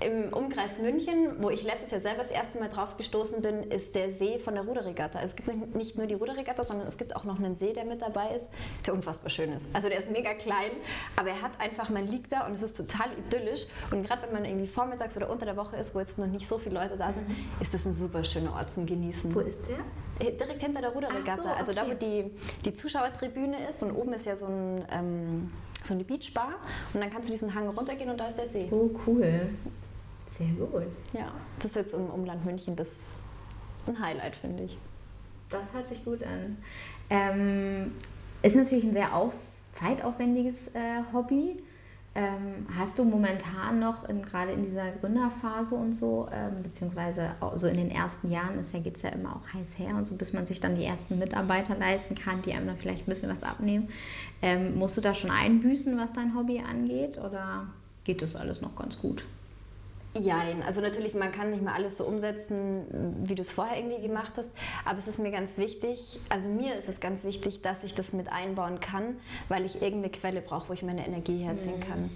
[0.00, 3.94] im Umkreis München, wo ich letztes Jahr selber das erste Mal drauf gestoßen bin, ist
[3.94, 5.20] der See von der Ruderregatta.
[5.22, 8.02] Es gibt nicht nur die Ruderregatta, sondern es gibt auch noch einen See, der mit
[8.02, 8.48] dabei ist,
[8.86, 9.74] der unfassbar schön ist.
[9.74, 10.72] Also der ist mega klein,
[11.16, 13.66] aber er hat einfach, man liegt da und es ist total idyllisch.
[13.90, 16.46] Und gerade wenn man irgendwie vormittags oder unter der Woche ist, wo jetzt noch nicht
[16.46, 17.34] so viele Leute da sind, mhm.
[17.60, 19.34] ist das ein super schöner Ort zum Genießen.
[19.34, 20.26] Wo ist der?
[20.26, 21.42] Äh, direkt hinter der Ruderregatta.
[21.42, 21.58] So, okay.
[21.58, 22.30] Also da, wo die,
[22.64, 24.84] die Zuschauertribüne ist und oben ist ja so ein...
[24.92, 25.50] Ähm,
[25.82, 26.56] so eine Beachbar
[26.92, 28.66] und dann kannst du diesen Hang runtergehen und da ist der See.
[28.72, 29.50] Oh, cool.
[30.26, 30.92] Sehr gut.
[31.12, 33.16] Ja, das ist jetzt im Umland München das
[33.86, 34.76] ein Highlight, finde ich.
[35.50, 36.56] Das hört sich gut an.
[37.08, 37.92] Ähm,
[38.42, 39.32] ist natürlich ein sehr auf,
[39.72, 41.62] zeitaufwendiges äh, Hobby.
[42.16, 47.66] Ähm, hast du momentan noch, in, gerade in dieser Gründerphase und so, ähm, beziehungsweise so
[47.66, 50.32] in den ersten Jahren ja, geht es ja immer auch heiß her und so, bis
[50.32, 53.42] man sich dann die ersten Mitarbeiter leisten kann, die einem dann vielleicht ein bisschen was
[53.42, 53.90] abnehmen.
[54.40, 57.66] Ähm, musst du da schon einbüßen, was dein Hobby angeht, oder
[58.04, 59.26] geht das alles noch ganz gut?
[60.20, 60.62] Jein.
[60.62, 64.34] Also natürlich, man kann nicht mal alles so umsetzen, wie du es vorher irgendwie gemacht
[64.36, 64.50] hast.
[64.84, 68.12] Aber es ist mir ganz wichtig, also mir ist es ganz wichtig, dass ich das
[68.12, 69.16] mit einbauen kann,
[69.48, 71.80] weil ich irgendeine Quelle brauche, wo ich meine Energie herziehen mhm.
[71.80, 72.10] kann.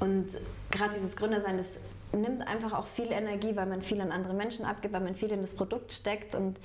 [0.00, 0.28] Und
[0.70, 1.80] gerade dieses Gründersein, das
[2.12, 5.30] nimmt einfach auch viel Energie, weil man viel an andere Menschen abgibt, weil man viel
[5.30, 6.58] in das Produkt steckt und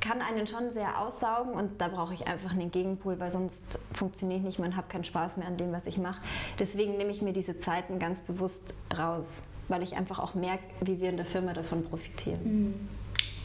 [0.00, 4.42] kann einen schon sehr aussaugen und da brauche ich einfach einen Gegenpol, weil sonst funktioniert
[4.42, 6.20] nicht, man hat keinen Spaß mehr an dem, was ich mache.
[6.58, 11.00] Deswegen nehme ich mir diese Zeiten ganz bewusst raus weil ich einfach auch merke, wie
[11.00, 12.40] wir in der Firma davon profitieren.
[12.44, 12.74] Mhm.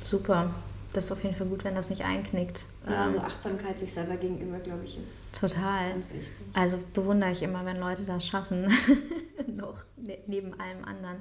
[0.04, 0.54] Super.
[0.94, 2.66] Das ist auf jeden Fall gut, wenn das nicht einknickt.
[2.90, 6.32] Ja, also Achtsamkeit sich selber gegenüber, glaube ich, ist total ganz wichtig.
[6.54, 8.72] Also bewundere ich immer, wenn Leute das schaffen,
[9.56, 11.18] noch ne, neben allem anderen.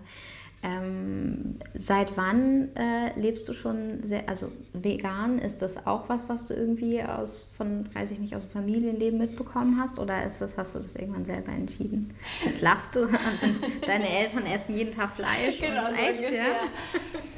[0.62, 5.38] Ähm, seit wann äh, lebst du schon sehr, also vegan?
[5.38, 9.18] Ist das auch was, was du irgendwie aus von, weiß ich nicht, aus dem Familienleben
[9.18, 9.98] mitbekommen hast?
[9.98, 12.14] Oder ist das, hast du das irgendwann selber entschieden?
[12.44, 13.04] Jetzt lachst du.
[13.04, 13.54] Also,
[13.86, 15.60] deine Eltern essen jeden Tag Fleisch.
[15.60, 16.44] Genau, so echt, ja.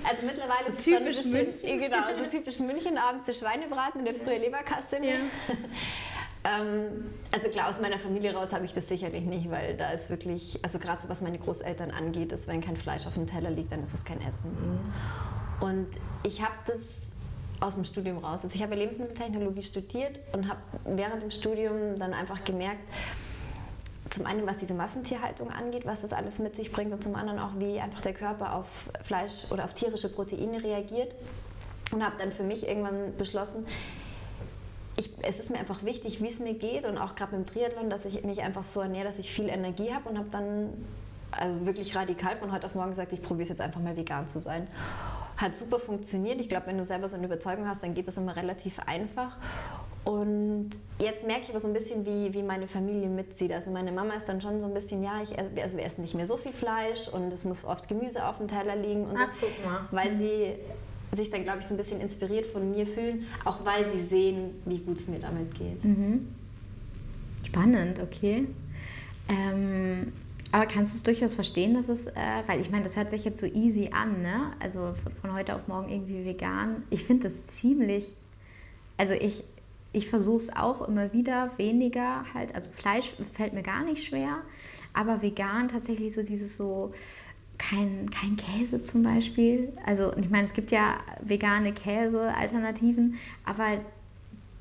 [0.09, 1.61] Also mittlerweile ist es schon ein bisschen, München.
[1.81, 4.97] genau, so typisch München, abends der Schweinebraten in der frühe Leberkasse.
[5.03, 5.17] Ja.
[6.49, 10.09] Ähm, also klar, aus meiner Familie raus habe ich das sicherlich nicht, weil da ist
[10.09, 13.51] wirklich, also gerade so was meine Großeltern angeht, ist, wenn kein Fleisch auf dem Teller
[13.51, 14.51] liegt, dann ist es kein Essen.
[14.51, 15.67] Mhm.
[15.67, 15.89] Und
[16.23, 17.11] ich habe das
[17.61, 18.45] aus dem Studium raus.
[18.45, 22.81] Also ich habe Lebensmitteltechnologie studiert und habe während dem Studium dann einfach gemerkt,
[24.11, 27.39] zum einen, was diese Massentierhaltung angeht, was das alles mit sich bringt und zum anderen
[27.39, 28.67] auch, wie einfach der Körper auf
[29.03, 31.15] Fleisch oder auf tierische Proteine reagiert.
[31.91, 33.67] Und habe dann für mich irgendwann beschlossen,
[34.99, 37.53] ich, es ist mir einfach wichtig, wie es mir geht und auch gerade mit dem
[37.53, 40.71] Triathlon, dass ich mich einfach so ernähre, dass ich viel Energie habe und habe dann
[41.31, 44.29] also wirklich radikal von heute auf morgen gesagt, ich probiere es jetzt einfach mal vegan
[44.29, 44.67] zu sein.
[45.37, 46.41] Hat super funktioniert.
[46.41, 49.37] Ich glaube, wenn du selber so eine Überzeugung hast, dann geht das immer relativ einfach.
[50.05, 53.53] Und jetzt merke ich aber so ein bisschen, wie, wie meine Familie mitzieht.
[53.53, 56.15] Also meine Mama ist dann schon so ein bisschen, ja, ich, also wir essen nicht
[56.15, 59.29] mehr so viel Fleisch und es muss oft Gemüse auf dem Teller liegen und Ach,
[59.41, 60.55] so, weil sie
[61.13, 64.51] sich dann, glaube ich, so ein bisschen inspiriert von mir fühlen, auch weil sie sehen,
[64.65, 65.85] wie gut es mir damit geht.
[65.85, 66.29] Mhm.
[67.45, 68.47] Spannend, okay.
[69.29, 70.13] Ähm,
[70.51, 72.13] aber kannst du es durchaus verstehen, dass es, äh,
[72.47, 74.53] weil ich meine, das hört sich jetzt so easy an, ne?
[74.61, 76.83] Also von, von heute auf morgen irgendwie vegan.
[76.91, 78.13] Ich finde das ziemlich,
[78.97, 79.45] also ich,
[79.93, 84.39] ich versuche es auch immer wieder weniger halt, also Fleisch fällt mir gar nicht schwer,
[84.95, 86.93] aber vegan tatsächlich so dieses so,
[87.59, 89.73] kein, kein Käse zum Beispiel.
[89.85, 93.79] Also, ich meine, es gibt ja vegane Käse-Alternativen, aber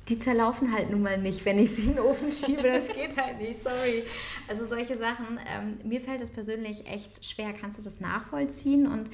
[0.08, 2.62] die zerlaufen halt nun mal nicht, wenn ich sie in den Ofen schiebe.
[2.62, 4.04] Das geht halt nicht, sorry.
[4.48, 7.52] Also solche Sachen, ähm, mir fällt das persönlich echt schwer.
[7.52, 8.86] Kannst du das nachvollziehen?
[8.86, 9.10] Und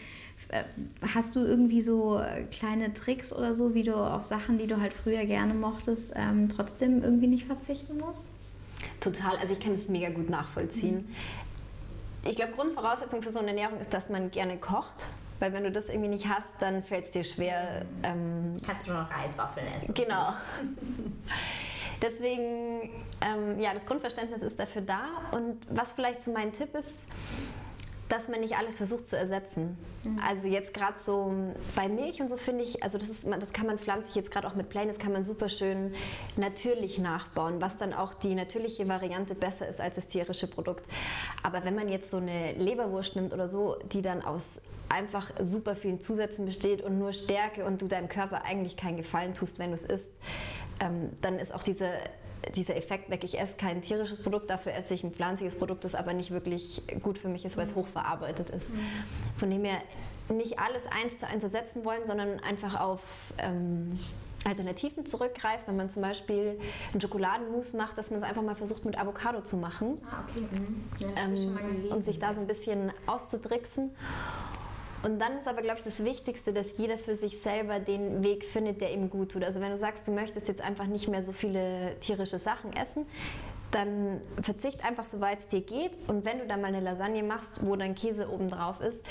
[0.48, 0.62] äh,
[1.14, 4.92] hast du irgendwie so kleine Tricks oder so, wie du auf Sachen, die du halt
[4.92, 8.30] früher gerne mochtest, ähm, trotzdem irgendwie nicht verzichten musst?
[9.00, 10.96] Total, also ich kann es mega gut nachvollziehen.
[10.96, 11.43] Mhm
[12.24, 14.94] ich glaube, Grundvoraussetzung für so eine Ernährung ist, dass man gerne kocht.
[15.40, 17.84] Weil wenn du das irgendwie nicht hast, dann fällt es dir schwer.
[18.02, 19.92] Ähm, Kannst du nur noch Reiswaffeln essen.
[19.92, 20.32] Genau.
[22.02, 25.02] Deswegen, ähm, ja, das Grundverständnis ist dafür da.
[25.32, 27.08] Und was vielleicht so mein Tipp ist,
[28.08, 29.76] dass man nicht alles versucht zu ersetzen.
[30.04, 30.20] Mhm.
[30.26, 31.32] Also jetzt gerade so
[31.74, 34.46] bei Milch und so finde ich, also das, ist, das kann man pflanzlich jetzt gerade
[34.46, 35.94] auch mit Plain, das kann man super schön
[36.36, 40.84] natürlich nachbauen, was dann auch die natürliche Variante besser ist als das tierische Produkt.
[41.42, 45.74] Aber wenn man jetzt so eine Leberwurst nimmt oder so, die dann aus einfach super
[45.76, 49.70] vielen Zusätzen besteht und nur Stärke und du deinem Körper eigentlich keinen Gefallen tust, wenn
[49.70, 50.12] du es isst,
[50.80, 51.88] ähm, dann ist auch diese
[52.54, 53.24] dieser Effekt weg.
[53.24, 56.82] Ich esse kein tierisches Produkt, dafür esse ich ein pflanzliches Produkt, das aber nicht wirklich
[57.02, 58.70] gut für mich ist, weil es hochverarbeitet ist.
[58.70, 58.78] Mhm.
[59.36, 59.78] Von dem her
[60.28, 63.00] nicht alles eins zu eins ersetzen wollen, sondern einfach auf
[63.38, 63.98] ähm,
[64.44, 65.66] Alternativen zurückgreift.
[65.66, 66.58] Wenn man zum Beispiel
[66.92, 69.98] einen Schokoladenmus macht, dass man es einfach mal versucht mit Avocado zu machen.
[70.10, 70.46] Ah, okay.
[70.50, 70.84] Mhm.
[70.98, 73.90] Ja, ähm, und sich da so ein bisschen auszutricksen.
[75.04, 78.44] Und dann ist aber, glaube ich, das Wichtigste, dass jeder für sich selber den Weg
[78.44, 79.44] findet, der ihm gut tut.
[79.44, 83.06] Also wenn du sagst, du möchtest jetzt einfach nicht mehr so viele tierische Sachen essen,
[83.74, 85.92] dann verzicht einfach so weit es dir geht.
[86.06, 89.04] Und wenn du dann mal eine Lasagne machst, wo dann Käse oben drauf ist,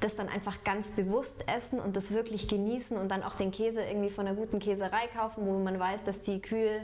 [0.00, 3.82] das dann einfach ganz bewusst essen und das wirklich genießen und dann auch den Käse
[3.82, 6.80] irgendwie von einer guten Käserei kaufen, wo man weiß, dass die Kühe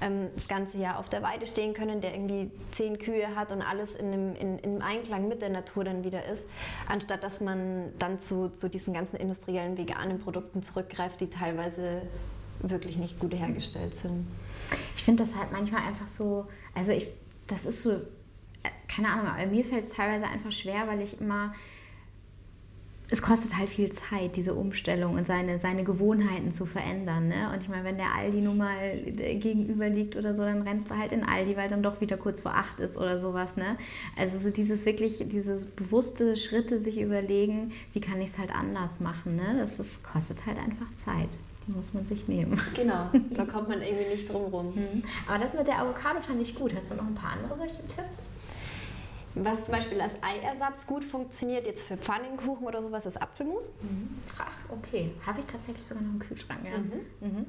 [0.00, 3.60] ähm, das ganze Jahr auf der Weide stehen können, der irgendwie zehn Kühe hat und
[3.62, 6.48] alles in einem, in, im Einklang mit der Natur dann wieder ist,
[6.88, 12.02] anstatt dass man dann zu, zu diesen ganzen industriellen veganen Produkten zurückgreift, die teilweise
[12.60, 14.26] wirklich nicht gut hergestellt sind.
[15.04, 17.08] Ich finde das halt manchmal einfach so, also ich,
[17.46, 21.20] das ist so, äh, keine Ahnung, aber mir fällt es teilweise einfach schwer, weil ich
[21.20, 21.52] immer
[23.10, 27.28] es kostet halt viel Zeit, diese Umstellung und seine, seine Gewohnheiten zu verändern.
[27.28, 27.50] Ne?
[27.52, 30.96] Und ich meine, wenn der Aldi nun mal gegenüber liegt oder so, dann rennst du
[30.96, 33.58] halt in Aldi, weil dann doch wieder kurz vor acht ist oder sowas.
[33.58, 33.76] Ne?
[34.16, 39.00] Also so dieses wirklich, dieses bewusste Schritte sich überlegen, wie kann ich es halt anders
[39.00, 39.36] machen.
[39.36, 39.58] Ne?
[39.58, 41.28] Das ist, kostet halt einfach Zeit.
[41.66, 42.60] Muss man sich nehmen.
[42.74, 44.74] Genau, da kommt man irgendwie nicht drum rum.
[44.74, 45.02] Mhm.
[45.26, 46.74] Aber das mit der Avocado fand ich gut.
[46.74, 48.30] Hast du noch ein paar andere solche Tipps?
[49.36, 53.70] Was zum Beispiel als Eiersatz gut funktioniert, jetzt für Pfannenkuchen oder sowas, ist Apfelmus.
[53.82, 54.10] Mhm.
[54.38, 55.10] Ach, okay.
[55.26, 56.60] Habe ich tatsächlich sogar noch im Kühlschrank.
[56.64, 56.78] Ja.
[56.78, 57.00] Mhm.
[57.20, 57.46] Mhm.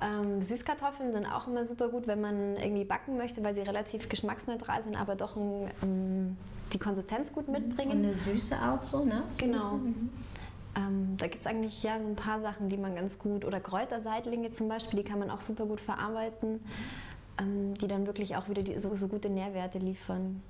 [0.00, 4.08] Ähm, Süßkartoffeln sind auch immer super gut, wenn man irgendwie backen möchte, weil sie relativ
[4.08, 6.36] geschmacksneutral sind, aber doch ein, ähm,
[6.72, 7.92] die Konsistenz gut mitbringen.
[7.92, 9.22] Und eine Süße auch so, ne?
[9.38, 9.80] Genau.
[10.74, 13.60] Ähm, da gibt es eigentlich ja so ein paar Sachen, die man ganz gut, oder
[13.60, 16.60] Kräuterseitlinge zum Beispiel, die kann man auch super gut verarbeiten,
[17.38, 20.42] ähm, die dann wirklich auch wieder die, so, so gute Nährwerte liefern.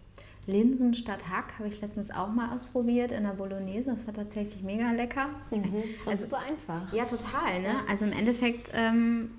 [0.47, 3.91] Linsen statt Hack habe ich letztens auch mal ausprobiert in der Bolognese.
[3.91, 5.29] Das war tatsächlich mega lecker.
[5.51, 5.85] Mhm.
[6.05, 6.93] Also super einfach.
[6.93, 7.63] Ja, total.
[7.63, 7.77] Ne?
[7.89, 9.31] Also im Endeffekt, ähm,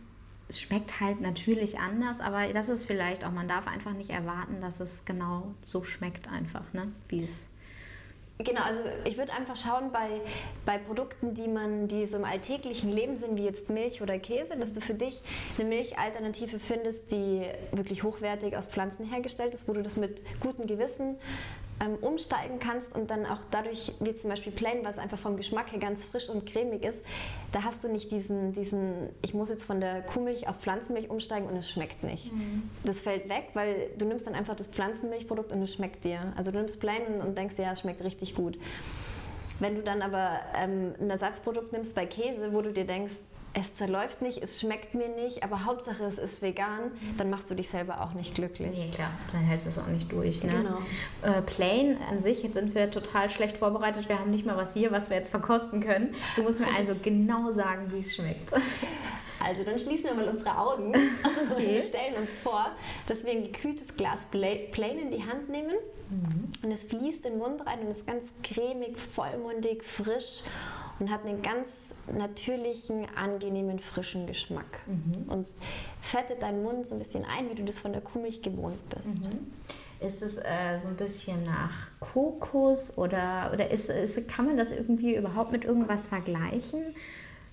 [0.48, 4.62] es schmeckt halt natürlich anders, aber das ist vielleicht auch, man darf einfach nicht erwarten,
[4.62, 6.92] dass es genau so schmeckt einfach, ne?
[7.10, 7.50] wie es
[8.44, 10.22] Genau, also ich würde einfach schauen bei,
[10.66, 14.58] bei Produkten, die man, die so im alltäglichen Leben sind, wie jetzt Milch oder Käse,
[14.58, 15.22] dass du für dich
[15.58, 20.68] eine Milchalternative findest, die wirklich hochwertig aus Pflanzen hergestellt ist, wo du das mit gutem
[20.68, 21.18] Gewissen
[21.84, 25.72] ähm, umsteigen kannst und dann auch dadurch, wie zum Beispiel Plain, was einfach vom Geschmack
[25.72, 27.04] her ganz frisch und cremig ist,
[27.52, 31.48] da hast du nicht diesen, diesen ich muss jetzt von der Kuhmilch auf Pflanzenmilch umsteigen
[31.48, 32.32] und es schmeckt nicht.
[32.32, 32.70] Mhm.
[32.84, 36.34] Das fällt weg, weil du nimmst dann einfach das Pflanzenmilchprodukt und es schmeckt dir.
[36.36, 38.58] Also du nimmst Plain und denkst dir, ja, es schmeckt richtig gut.
[39.60, 43.16] Wenn du dann aber ähm, ein Ersatzprodukt nimmst bei Käse, wo du dir denkst,
[43.54, 47.56] es zerläuft nicht, es schmeckt mir nicht, aber Hauptsache es ist vegan, dann machst du
[47.56, 48.76] dich selber auch nicht glücklich.
[48.76, 50.44] Nee, klar, dann hältst du es auch nicht durch.
[50.44, 50.52] Ne?
[50.52, 50.80] Genau.
[51.22, 54.74] Äh, Plain an sich, jetzt sind wir total schlecht vorbereitet, wir haben nicht mal was
[54.74, 56.16] hier, was wir jetzt verkosten können.
[56.36, 58.52] Du musst mir also genau sagen, wie es schmeckt.
[59.40, 60.96] Also dann schließen wir mal unsere Augen
[61.52, 61.78] okay.
[61.78, 62.68] und stellen uns vor,
[63.08, 65.76] dass wir ein gekühltes Glas Plain in die Hand nehmen
[66.10, 66.50] mhm.
[66.64, 70.44] und es fließt in den Mund rein und ist ganz cremig, vollmundig, frisch
[71.00, 74.82] und hat einen ganz natürlichen, angenehmen, frischen Geschmack.
[74.86, 75.30] Mhm.
[75.30, 75.48] Und
[76.02, 79.22] fettet deinen Mund so ein bisschen ein, wie du das von der Kuhmilch gewohnt bist.
[79.22, 79.52] Mhm.
[80.00, 84.72] Ist es äh, so ein bisschen nach Kokos oder, oder ist, ist, kann man das
[84.72, 86.96] irgendwie überhaupt mit irgendwas vergleichen?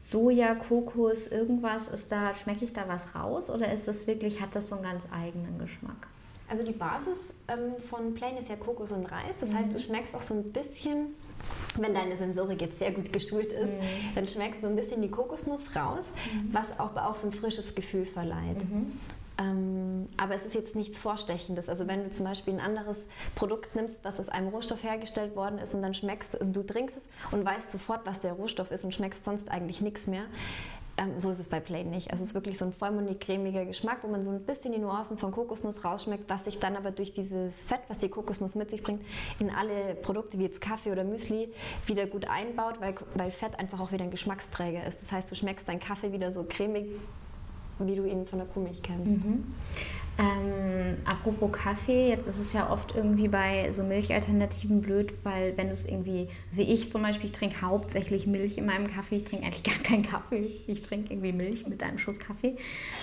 [0.00, 4.57] Soja, Kokos, irgendwas, ist da, schmecke ich da was raus oder ist das wirklich, hat
[4.57, 6.09] das so einen ganz eigenen Geschmack?
[6.48, 9.38] Also die Basis ähm, von Plain ist ja Kokos und Reis.
[9.38, 9.59] Das mhm.
[9.59, 11.14] heißt, du schmeckst auch so ein bisschen,
[11.79, 14.14] wenn deine Sensorik jetzt sehr gut geschult ist, mhm.
[14.14, 16.48] dann schmeckst du so ein bisschen die Kokosnuss raus, mhm.
[16.53, 18.64] was auch, auch so ein frisches Gefühl verleiht.
[18.64, 18.92] Mhm.
[19.40, 21.68] Ähm, aber es ist jetzt nichts Vorstechendes.
[21.68, 25.59] Also wenn du zum Beispiel ein anderes Produkt nimmst, das aus einem Rohstoff hergestellt worden
[25.59, 28.70] ist und dann schmeckst du, also du trinkst es und weißt sofort, was der Rohstoff
[28.70, 30.24] ist und schmeckst sonst eigentlich nichts mehr,
[31.01, 32.11] ähm, so ist es bei Plain nicht.
[32.11, 34.79] Also es ist wirklich so ein vollmundig cremiger Geschmack, wo man so ein bisschen die
[34.79, 38.71] Nuancen von Kokosnuss rausschmeckt, was sich dann aber durch dieses Fett, was die Kokosnuss mit
[38.71, 39.03] sich bringt,
[39.39, 41.53] in alle Produkte wie jetzt Kaffee oder Müsli
[41.87, 45.01] wieder gut einbaut, weil, weil Fett einfach auch wieder ein Geschmacksträger ist.
[45.01, 46.87] Das heißt, du schmeckst deinen Kaffee wieder so cremig,
[47.79, 49.25] wie du ihn von der Kuhmilch kennst.
[49.25, 49.55] Mhm.
[50.20, 55.68] Ähm, apropos Kaffee, jetzt ist es ja oft irgendwie bei so Milchalternativen blöd, weil wenn
[55.68, 59.24] du es irgendwie, wie ich zum Beispiel, ich trinke hauptsächlich Milch in meinem Kaffee, ich
[59.24, 62.56] trinke eigentlich gar keinen Kaffee, ich trinke irgendwie Milch mit einem Schuss Kaffee.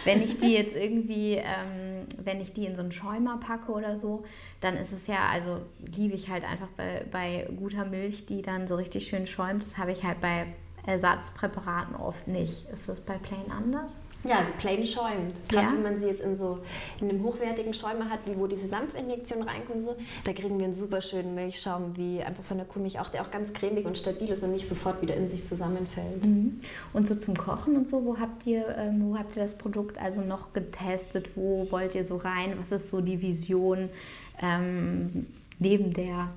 [0.06, 3.96] Wenn ich die jetzt irgendwie, ähm, wenn ich die in so einen Schäumer packe oder
[3.96, 4.24] so,
[4.62, 5.62] dann ist es ja, also
[5.96, 9.64] liebe ich halt einfach bei, bei guter Milch, die dann so richtig schön schäumt.
[9.64, 10.46] Das habe ich halt bei
[10.86, 12.70] Ersatzpräparaten oft nicht.
[12.70, 14.00] Ist das bei Plain anders?
[14.24, 15.48] Ja, also plain schäumt.
[15.48, 15.74] Gerade ja?
[15.74, 16.60] wenn man sie jetzt in so
[17.00, 20.74] in einem hochwertigen Schäumer hat, wie wo diese Dampfinjektion reinkommt, so, da kriegen wir einen
[20.74, 24.30] super schönen Milchschaum, wie einfach von der Kuhmilch auch, der auch ganz cremig und stabil
[24.30, 26.26] ist und nicht sofort wieder in sich zusammenfällt.
[26.26, 26.60] Mhm.
[26.94, 29.98] Und so zum Kochen und so, wo habt ihr, ähm, wo habt ihr das Produkt
[30.00, 31.32] also noch getestet?
[31.36, 32.56] Wo wollt ihr so rein?
[32.60, 33.90] Was ist so die Vision
[34.42, 35.28] ähm,
[35.60, 36.30] neben der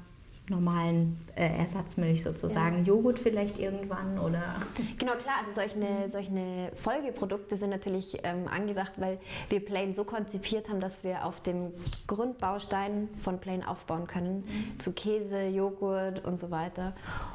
[0.50, 2.78] normalen äh, Ersatzmilch sozusagen.
[2.78, 2.84] Ja.
[2.84, 4.56] Joghurt vielleicht irgendwann oder?
[4.98, 5.36] Genau, klar.
[5.38, 11.04] Also solche, solche Folgeprodukte sind natürlich ähm, angedacht, weil wir Plain so konzipiert haben, dass
[11.04, 11.72] wir auf dem
[12.06, 14.44] Grundbaustein von Plain aufbauen können.
[14.46, 14.78] Mhm.
[14.78, 16.94] Zu Käse, Joghurt und so weiter.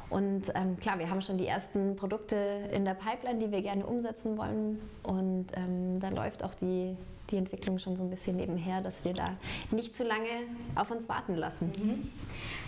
[0.09, 2.35] Und ähm, klar, wir haben schon die ersten Produkte
[2.71, 4.79] in der Pipeline, die wir gerne umsetzen wollen.
[5.03, 6.95] Und ähm, da läuft auch die
[7.31, 9.37] die Entwicklung schon so ein bisschen nebenher, dass wir da
[9.71, 10.29] nicht zu lange
[10.75, 11.71] auf uns warten lassen.
[11.75, 12.11] Mhm.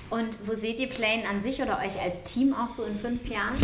[0.10, 3.28] Und wo seht ihr Plane an sich oder euch als Team auch so in fünf
[3.28, 3.56] Jahren?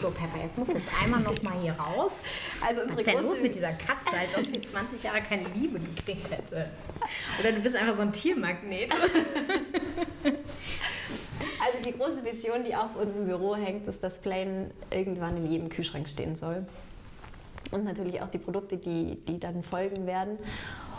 [0.00, 2.24] So, Pepper, jetzt muss jetzt einmal noch mal hier raus.
[2.64, 5.48] Also unsere Was ist denn los mit dieser Katze, als ob sie 20 Jahre keine
[5.48, 6.70] Liebe gekriegt hätte?
[7.40, 8.94] Oder du bist einfach so ein Tiermagnet.
[11.60, 15.36] Also die große Vision, die auch bei uns im Büro hängt, ist, dass Plain irgendwann
[15.36, 16.64] in jedem Kühlschrank stehen soll.
[17.70, 20.38] Und natürlich auch die Produkte, die, die dann folgen werden.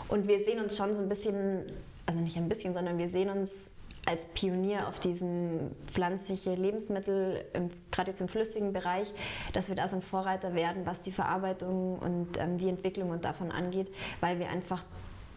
[0.09, 1.63] Und wir sehen uns schon so ein bisschen,
[2.05, 3.71] also nicht ein bisschen, sondern wir sehen uns
[4.05, 7.45] als Pionier auf diesem pflanzliche Lebensmittel,
[7.91, 9.11] gerade jetzt im flüssigen Bereich,
[9.53, 13.25] dass wir da so ein Vorreiter werden, was die Verarbeitung und ähm, die Entwicklung und
[13.25, 14.83] davon angeht, weil wir einfach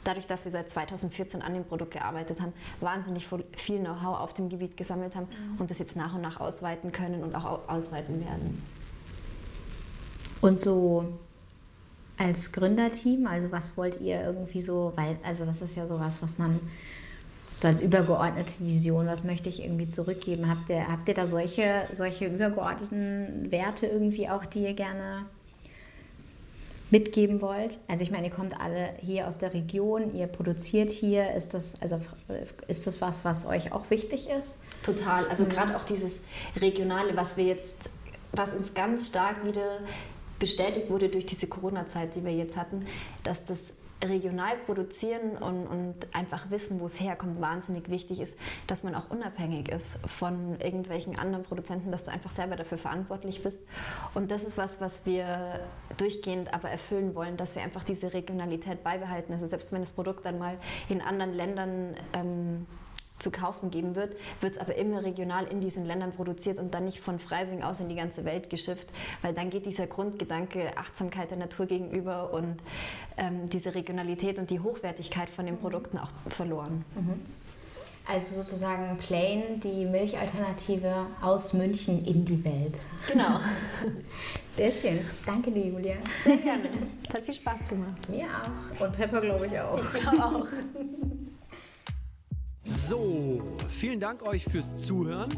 [0.04, 4.48] dadurch, dass wir seit 2014 an dem Produkt gearbeitet haben, wahnsinnig viel Know-how auf dem
[4.48, 5.60] Gebiet gesammelt haben mhm.
[5.60, 8.62] und das jetzt nach und nach ausweiten können und auch ausweiten werden.
[10.40, 11.06] Und so
[12.18, 16.38] als Gründerteam, also was wollt ihr irgendwie so, weil, also das ist ja sowas, was
[16.38, 16.60] man
[17.62, 20.50] so als übergeordnete Vision, was möchte ich irgendwie zurückgeben?
[20.50, 25.26] Habt ihr, habt ihr da solche, solche übergeordneten Werte irgendwie auch, die ihr gerne
[26.90, 27.78] mitgeben wollt?
[27.86, 31.34] Also ich meine, ihr kommt alle hier aus der Region, ihr produziert hier.
[31.34, 32.00] Ist das, also,
[32.66, 34.56] ist das was, was euch auch wichtig ist?
[34.82, 35.28] Total.
[35.28, 35.50] Also mhm.
[35.50, 36.22] gerade auch dieses
[36.60, 37.90] Regionale, was wir jetzt,
[38.32, 39.78] was uns ganz stark wieder
[40.40, 42.84] bestätigt wurde durch diese Corona-Zeit, die wir jetzt hatten,
[43.22, 48.36] dass das regional produzieren und, und einfach wissen, wo es herkommt, wahnsinnig wichtig ist,
[48.66, 53.42] dass man auch unabhängig ist von irgendwelchen anderen Produzenten, dass du einfach selber dafür verantwortlich
[53.42, 53.60] bist.
[54.14, 55.60] Und das ist was, was wir
[55.96, 59.32] durchgehend aber erfüllen wollen, dass wir einfach diese Regionalität beibehalten.
[59.32, 62.66] Also selbst wenn das Produkt dann mal in anderen Ländern ähm,
[63.22, 66.84] zu kaufen geben wird, wird es aber immer regional in diesen Ländern produziert und dann
[66.84, 68.88] nicht von Freising aus in die ganze Welt geschifft,
[69.22, 72.56] weil dann geht dieser Grundgedanke Achtsamkeit der Natur gegenüber und
[73.16, 76.84] ähm, diese Regionalität und die Hochwertigkeit von den Produkten auch verloren.
[76.94, 77.20] Mhm.
[78.04, 82.78] Also sozusagen Plain, die Milchalternative aus München in die Welt.
[83.10, 83.38] Genau.
[84.56, 85.00] Sehr schön.
[85.24, 85.94] Danke dir, Julia.
[86.24, 86.68] Sehr gerne.
[87.08, 88.08] Es hat viel Spaß gemacht.
[88.10, 88.84] Mir auch.
[88.84, 89.78] Und Pepper, glaube ich, auch.
[89.78, 90.46] Ich glaube auch.
[92.64, 95.30] So, vielen Dank euch fürs Zuhören.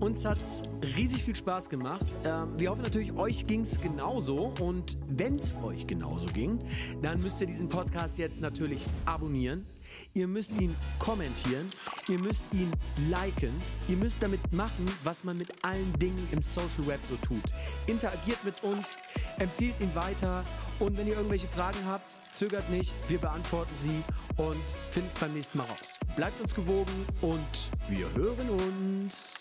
[0.00, 0.62] Uns hat es
[0.96, 2.04] riesig viel Spaß gemacht.
[2.24, 4.52] Ähm, wir hoffen natürlich, euch ging es genauso.
[4.60, 6.58] Und wenn es euch genauso ging,
[7.00, 9.64] dann müsst ihr diesen Podcast jetzt natürlich abonnieren.
[10.14, 11.70] Ihr müsst ihn kommentieren,
[12.08, 12.70] ihr müsst ihn
[13.10, 13.52] liken,
[13.88, 17.42] ihr müsst damit machen, was man mit allen Dingen im Social Web so tut.
[17.86, 18.98] Interagiert mit uns,
[19.38, 20.44] empfiehlt ihn weiter
[20.78, 22.04] und wenn ihr irgendwelche Fragen habt,
[22.34, 24.02] zögert nicht, wir beantworten sie
[24.36, 25.98] und finden es beim nächsten Mal raus.
[26.16, 29.34] Bleibt uns gewogen und wir hören uns.